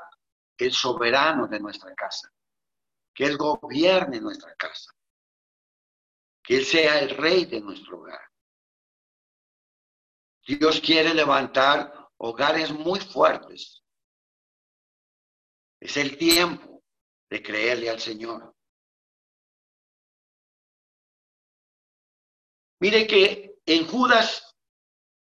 el 0.57 0.73
soberano 0.73 1.47
de 1.47 1.61
nuestra 1.61 1.95
casa, 1.95 2.33
que 3.15 3.27
Él 3.27 3.37
gobierne 3.37 4.21
nuestra 4.21 4.55
casa, 4.55 4.93
que 6.43 6.57
Él 6.57 6.65
sea 6.65 7.01
el 7.01 7.11
rey 7.11 7.45
de 7.45 7.61
nuestro 7.61 7.99
hogar. 7.99 8.32
Dios 10.47 10.81
quiere 10.81 11.15
levantar 11.15 12.11
hogares 12.19 12.73
muy 12.73 13.01
fuertes. 13.01 13.83
Es 15.81 15.97
el 15.97 16.17
tiempo 16.17 16.83
de 17.31 17.43
creerle 17.43 17.91
al 17.91 18.01
Señor. 18.01 18.55
Mire 22.81 23.07
que 23.07 23.57
en 23.67 23.87
Judas 23.87 24.53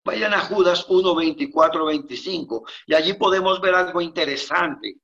Vayan 0.04 0.34
a 0.34 0.40
Judas 0.40 0.84
1, 0.86 1.14
24, 1.14 1.86
25 1.86 2.64
y 2.86 2.94
allí 2.94 3.14
podemos 3.14 3.60
ver 3.60 3.74
algo 3.74 4.02
interesante 4.02 4.96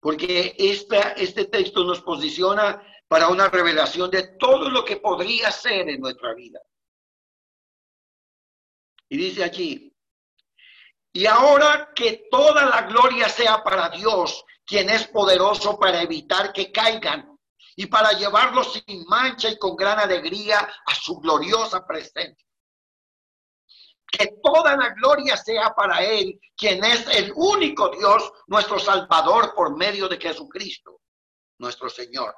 porque 0.00 0.54
este 0.58 1.44
texto 1.46 1.84
nos 1.84 2.00
posiciona 2.00 2.82
para 3.06 3.28
una 3.28 3.48
revelación 3.48 4.10
de 4.10 4.36
todo 4.38 4.70
lo 4.70 4.84
que 4.84 4.96
podría 4.96 5.50
ser 5.50 5.88
en 5.90 6.00
nuestra 6.00 6.32
vida. 6.34 6.58
Y 9.08 9.16
dice 9.16 9.44
aquí, 9.44 9.96
y 11.16 11.24
ahora 11.24 11.92
que 11.94 12.28
toda 12.30 12.66
la 12.66 12.82
gloria 12.82 13.26
sea 13.30 13.64
para 13.64 13.88
Dios, 13.88 14.44
quien 14.66 14.90
es 14.90 15.08
poderoso 15.08 15.78
para 15.78 16.02
evitar 16.02 16.52
que 16.52 16.70
caigan 16.70 17.38
y 17.74 17.86
para 17.86 18.12
llevarlos 18.12 18.74
sin 18.74 19.02
mancha 19.06 19.48
y 19.48 19.58
con 19.58 19.76
gran 19.76 19.98
alegría 19.98 20.58
a 20.58 20.94
su 20.94 21.18
gloriosa 21.18 21.86
presencia. 21.86 22.46
Que 24.12 24.28
toda 24.42 24.76
la 24.76 24.90
gloria 24.90 25.38
sea 25.38 25.74
para 25.74 26.04
Él, 26.04 26.38
quien 26.54 26.84
es 26.84 27.08
el 27.08 27.32
único 27.34 27.88
Dios, 27.88 28.30
nuestro 28.48 28.78
Salvador 28.78 29.54
por 29.54 29.74
medio 29.74 30.08
de 30.08 30.20
Jesucristo, 30.20 31.00
nuestro 31.56 31.88
Señor. 31.88 32.34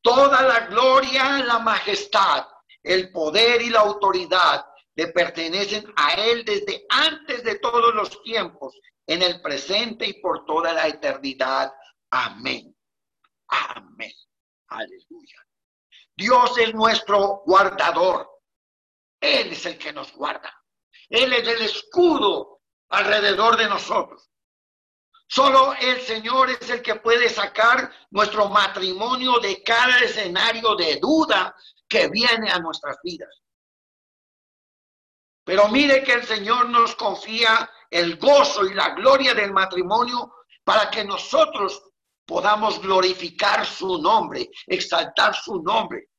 Toda 0.00 0.42
la 0.42 0.66
gloria, 0.66 1.38
la 1.44 1.58
majestad, 1.58 2.46
el 2.80 3.10
poder 3.10 3.60
y 3.60 3.70
la 3.70 3.80
autoridad 3.80 4.67
le 4.98 5.06
pertenecen 5.12 5.86
a 5.94 6.14
Él 6.14 6.44
desde 6.44 6.84
antes 6.88 7.44
de 7.44 7.60
todos 7.60 7.94
los 7.94 8.20
tiempos, 8.24 8.74
en 9.06 9.22
el 9.22 9.40
presente 9.40 10.04
y 10.04 10.14
por 10.14 10.44
toda 10.44 10.72
la 10.72 10.88
eternidad. 10.88 11.72
Amén. 12.10 12.76
Amén. 13.46 14.12
Aleluya. 14.66 15.46
Dios 16.16 16.58
es 16.58 16.74
nuestro 16.74 17.42
guardador. 17.46 18.28
Él 19.20 19.52
es 19.52 19.66
el 19.66 19.78
que 19.78 19.92
nos 19.92 20.12
guarda. 20.14 20.52
Él 21.08 21.32
es 21.32 21.46
el 21.46 21.62
escudo 21.62 22.62
alrededor 22.88 23.56
de 23.56 23.68
nosotros. 23.68 24.28
Solo 25.28 25.74
el 25.80 26.00
Señor 26.00 26.50
es 26.50 26.68
el 26.70 26.82
que 26.82 26.96
puede 26.96 27.28
sacar 27.28 27.88
nuestro 28.10 28.48
matrimonio 28.48 29.38
de 29.38 29.62
cada 29.62 30.00
escenario 30.00 30.74
de 30.74 30.96
duda 30.96 31.54
que 31.86 32.08
viene 32.08 32.50
a 32.50 32.58
nuestras 32.58 32.96
vidas. 33.04 33.44
Pero 35.48 35.66
mire 35.68 36.04
que 36.04 36.12
el 36.12 36.26
Señor 36.26 36.68
nos 36.68 36.94
confía 36.94 37.70
el 37.88 38.18
gozo 38.18 38.66
y 38.66 38.74
la 38.74 38.90
gloria 38.90 39.32
del 39.32 39.50
matrimonio 39.50 40.44
para 40.62 40.90
que 40.90 41.02
nosotros 41.04 41.84
podamos 42.26 42.78
glorificar 42.82 43.64
su 43.64 43.96
nombre, 43.96 44.50
exaltar 44.66 45.34
su 45.34 45.62
nombre. 45.62 46.10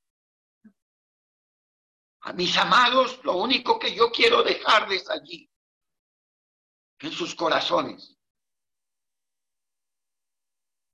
A 2.21 2.33
mis 2.33 2.57
amados, 2.57 3.23
lo 3.23 3.37
único 3.37 3.77
que 3.77 3.93
yo 3.93 4.09
quiero 4.09 4.41
dejarles 4.41 5.07
allí, 5.11 5.47
en 6.97 7.11
sus 7.11 7.35
corazones. 7.35 8.17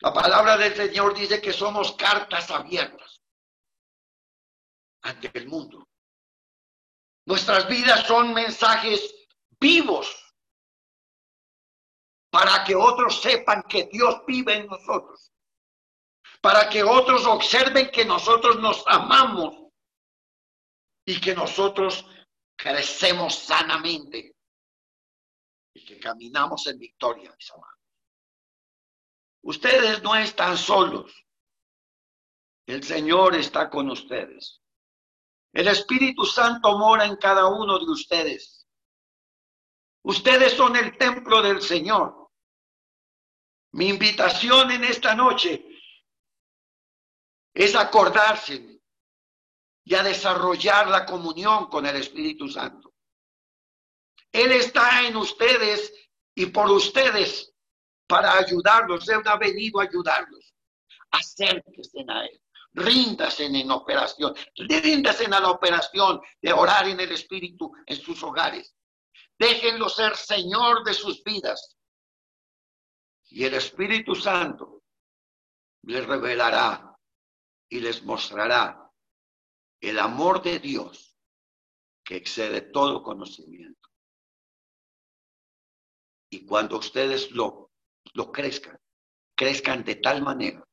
La 0.01 0.11
palabra 0.11 0.57
del 0.57 0.75
Señor 0.75 1.13
dice 1.13 1.39
que 1.39 1.53
somos 1.53 1.93
cartas 1.93 2.51
abiertas 2.51 3.21
ante 5.03 5.31
el 5.35 5.47
mundo. 5.47 5.87
Nuestras 7.25 7.67
vidas 7.67 8.05
son 8.05 8.33
mensajes 8.33 9.13
vivos 9.59 10.25
para 12.29 12.63
que 12.63 12.75
otros 12.75 13.21
sepan 13.21 13.63
que 13.63 13.85
Dios 13.85 14.21
vive 14.27 14.55
en 14.57 14.67
nosotros, 14.67 15.31
para 16.41 16.69
que 16.69 16.83
otros 16.83 17.25
observen 17.25 17.89
que 17.91 18.05
nosotros 18.05 18.59
nos 18.59 18.83
amamos 18.87 19.71
y 21.05 21.19
que 21.19 21.33
nosotros 21.33 22.05
crecemos 22.55 23.35
sanamente 23.35 24.35
y 25.73 25.85
que 25.85 25.99
caminamos 25.99 26.67
en 26.67 26.77
victoria. 26.77 27.35
Ustedes 29.41 30.01
no 30.03 30.15
están 30.15 30.57
solos. 30.57 31.13
El 32.65 32.83
Señor 32.83 33.35
está 33.35 33.69
con 33.69 33.91
ustedes. 33.91 34.61
El 35.55 35.69
Espíritu 35.69 36.25
Santo 36.25 36.77
mora 36.77 37.05
en 37.05 37.15
cada 37.15 37.47
uno 37.47 37.79
de 37.79 37.85
ustedes. 37.89 38.67
Ustedes 40.03 40.51
son 40.51 40.75
el 40.75 40.97
templo 40.97 41.41
del 41.41 41.61
Señor. 41.61 42.29
Mi 43.71 43.87
invitación 43.87 44.69
en 44.71 44.83
esta 44.83 45.15
noche 45.15 45.65
es 47.53 47.73
acordarse 47.73 48.81
y 49.85 49.95
a 49.95 50.03
desarrollar 50.03 50.89
la 50.89 51.05
comunión 51.05 51.69
con 51.69 51.85
el 51.85 51.95
Espíritu 51.95 52.49
Santo. 52.49 52.93
Él 54.33 54.51
está 54.51 55.07
en 55.07 55.15
ustedes 55.15 56.09
y 56.35 56.47
por 56.47 56.69
ustedes 56.69 57.53
para 58.07 58.37
ayudarlos. 58.37 59.07
Él 59.07 59.21
ha 59.23 59.37
venido 59.37 59.79
a 59.79 59.83
ayudarlos. 59.83 60.53
Acérquense 61.11 62.03
a 62.09 62.25
Él. 62.25 62.41
Ríndanse 62.75 63.45
en 63.45 63.71
operación. 63.71 64.35
Ríndanse 64.57 65.25
a 65.25 65.39
la 65.39 65.49
operación 65.49 66.19
de 66.41 66.51
orar 66.51 66.87
en 66.89 66.99
el 66.99 67.11
Espíritu 67.13 67.71
en 67.85 67.95
sus 67.95 68.21
hogares. 68.21 68.75
Déjenlo 69.39 69.87
ser 69.87 70.15
Señor 70.17 70.83
de 70.83 70.93
sus 70.93 71.23
vidas. 71.23 71.77
Y 73.29 73.45
el 73.45 73.53
Espíritu 73.53 74.13
Santo 74.13 74.83
les 75.83 76.05
revelará 76.05 76.93
y 77.69 77.79
les 77.79 78.03
mostrará 78.03 78.91
el 79.79 79.97
amor 79.97 80.41
de 80.41 80.59
Dios 80.59 81.17
que 82.03 82.17
excede 82.17 82.61
todo 82.61 83.03
conocimiento. 83.03 83.89
Y 86.29 86.45
cuando 86.45 86.77
ustedes 86.77 87.31
lo, 87.31 87.71
lo 88.13 88.31
crezcan, 88.33 88.77
crezcan 89.33 89.83
de 89.85 89.95
tal 89.95 90.21
manera, 90.21 90.67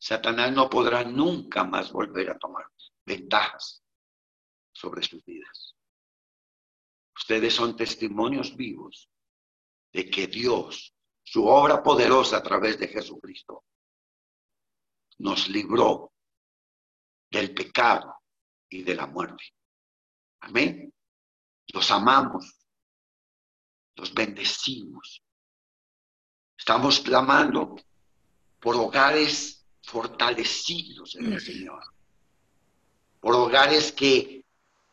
Satanás 0.00 0.52
no 0.52 0.68
podrá 0.68 1.04
nunca 1.04 1.62
más 1.62 1.92
volver 1.92 2.30
a 2.30 2.38
tomar 2.38 2.66
ventajas 3.04 3.84
sobre 4.72 5.02
sus 5.02 5.24
vidas. 5.24 5.76
Ustedes 7.14 7.54
son 7.54 7.76
testimonios 7.76 8.56
vivos 8.56 9.08
de 9.92 10.08
que 10.08 10.26
Dios 10.26 10.94
su 11.30 11.46
obra 11.46 11.80
poderosa 11.80 12.38
a 12.38 12.42
través 12.42 12.76
de 12.76 12.88
Jesucristo, 12.88 13.64
nos 15.18 15.48
libró 15.48 16.12
del 17.30 17.54
pecado 17.54 18.16
y 18.68 18.82
de 18.82 18.96
la 18.96 19.06
muerte. 19.06 19.44
Amén. 20.40 20.92
Los 21.72 21.88
amamos, 21.92 22.58
los 23.94 24.12
bendecimos. 24.12 25.22
Estamos 26.58 26.98
clamando 26.98 27.76
por 28.58 28.74
hogares 28.74 29.59
fortalecidos 29.90 31.16
en 31.16 31.32
el 31.32 31.40
Señor, 31.40 31.82
por 33.20 33.34
hogares 33.34 33.90
que 33.90 34.44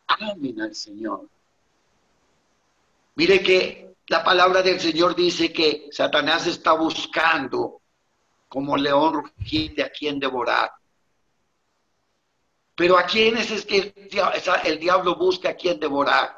amen 0.08 0.60
al 0.62 0.74
Señor. 0.74 1.30
Mire 3.16 3.42
que 3.44 3.96
la 4.08 4.24
palabra 4.24 4.62
del 4.62 4.80
Señor 4.80 5.16
dice 5.16 5.54
que 5.54 5.90
Satanás 5.92 6.48
está 6.48 6.74
buscando 6.74 7.82
como 8.48 8.76
león 8.76 9.14
rugiente 9.14 9.84
a 9.84 9.92
quien 9.92 10.20
devorar. 10.20 10.72
Pero 12.74 12.98
a 12.98 13.04
quienes 13.04 13.52
es 13.52 13.66
que 13.66 13.94
el 14.66 14.80
diablo 14.80 15.16
busca 15.16 15.50
a 15.50 15.56
quien 15.56 15.80
devorar. 15.80 16.37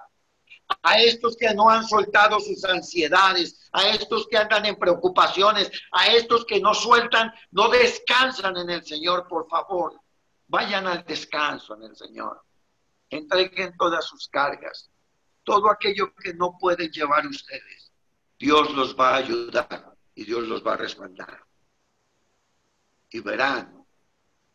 A 0.84 1.00
estos 1.00 1.36
que 1.36 1.54
no 1.54 1.70
han 1.70 1.86
soltado 1.86 2.40
sus 2.40 2.64
ansiedades, 2.64 3.70
a 3.72 3.88
estos 3.90 4.28
que 4.28 4.38
andan 4.38 4.66
en 4.66 4.76
preocupaciones, 4.76 5.72
a 5.92 6.08
estos 6.08 6.46
que 6.46 6.60
no 6.60 6.74
sueltan, 6.74 7.32
no 7.52 7.70
descansan 7.70 8.58
en 8.58 8.70
el 8.70 8.86
Señor, 8.86 9.28
por 9.28 9.48
favor. 9.50 10.00
Vayan 10.48 10.88
al 10.88 11.04
descanso 11.06 11.76
en 11.76 11.84
el 11.84 11.96
Señor. 11.96 12.44
Entreguen 13.10 13.76
todas 13.78 14.06
sus 14.06 14.28
cargas 14.28 14.90
todo 15.50 15.72
aquello 15.72 16.14
que 16.14 16.32
no 16.36 16.60
pueden 16.60 16.92
llevar 16.92 17.26
ustedes, 17.26 17.92
Dios 18.38 18.72
los 18.76 18.96
va 18.96 19.16
a 19.16 19.18
ayudar 19.18 19.98
y 20.14 20.24
Dios 20.24 20.44
los 20.44 20.66
va 20.66 20.74
a 20.74 20.78
respaldar. 20.78 21.44
Y 23.10 23.20
verán 23.22 23.84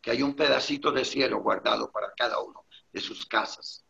que 0.01 0.11
hay 0.11 0.23
un 0.23 0.37
pedacito 0.37 0.93
de 0.93 1.03
cielo 1.03 1.41
guardado 1.41 1.91
para 1.91 2.13
cada 2.15 2.39
uno 2.39 2.65
de 2.93 3.01
sus 3.01 3.25
casas, 3.25 3.83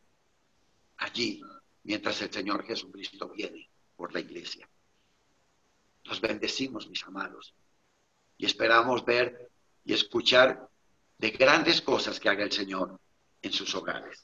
allí, 0.97 1.43
mientras 1.85 2.21
el 2.21 2.31
Señor 2.31 2.65
Jesucristo 2.65 3.29
viene 3.29 3.69
por 3.95 4.13
la 4.13 4.19
iglesia. 4.19 4.67
Los 6.03 6.19
bendecimos, 6.19 6.87
mis 6.89 7.03
amados, 7.05 7.55
y 8.37 8.45
esperamos 8.45 9.05
ver 9.05 9.49
y 9.85 9.93
escuchar 9.93 10.69
de 11.17 11.29
grandes 11.31 11.81
cosas 11.81 12.19
que 12.19 12.29
haga 12.29 12.43
el 12.43 12.51
Señor 12.51 12.99
en 13.41 13.51
sus 13.51 13.73
hogares. 13.75 14.23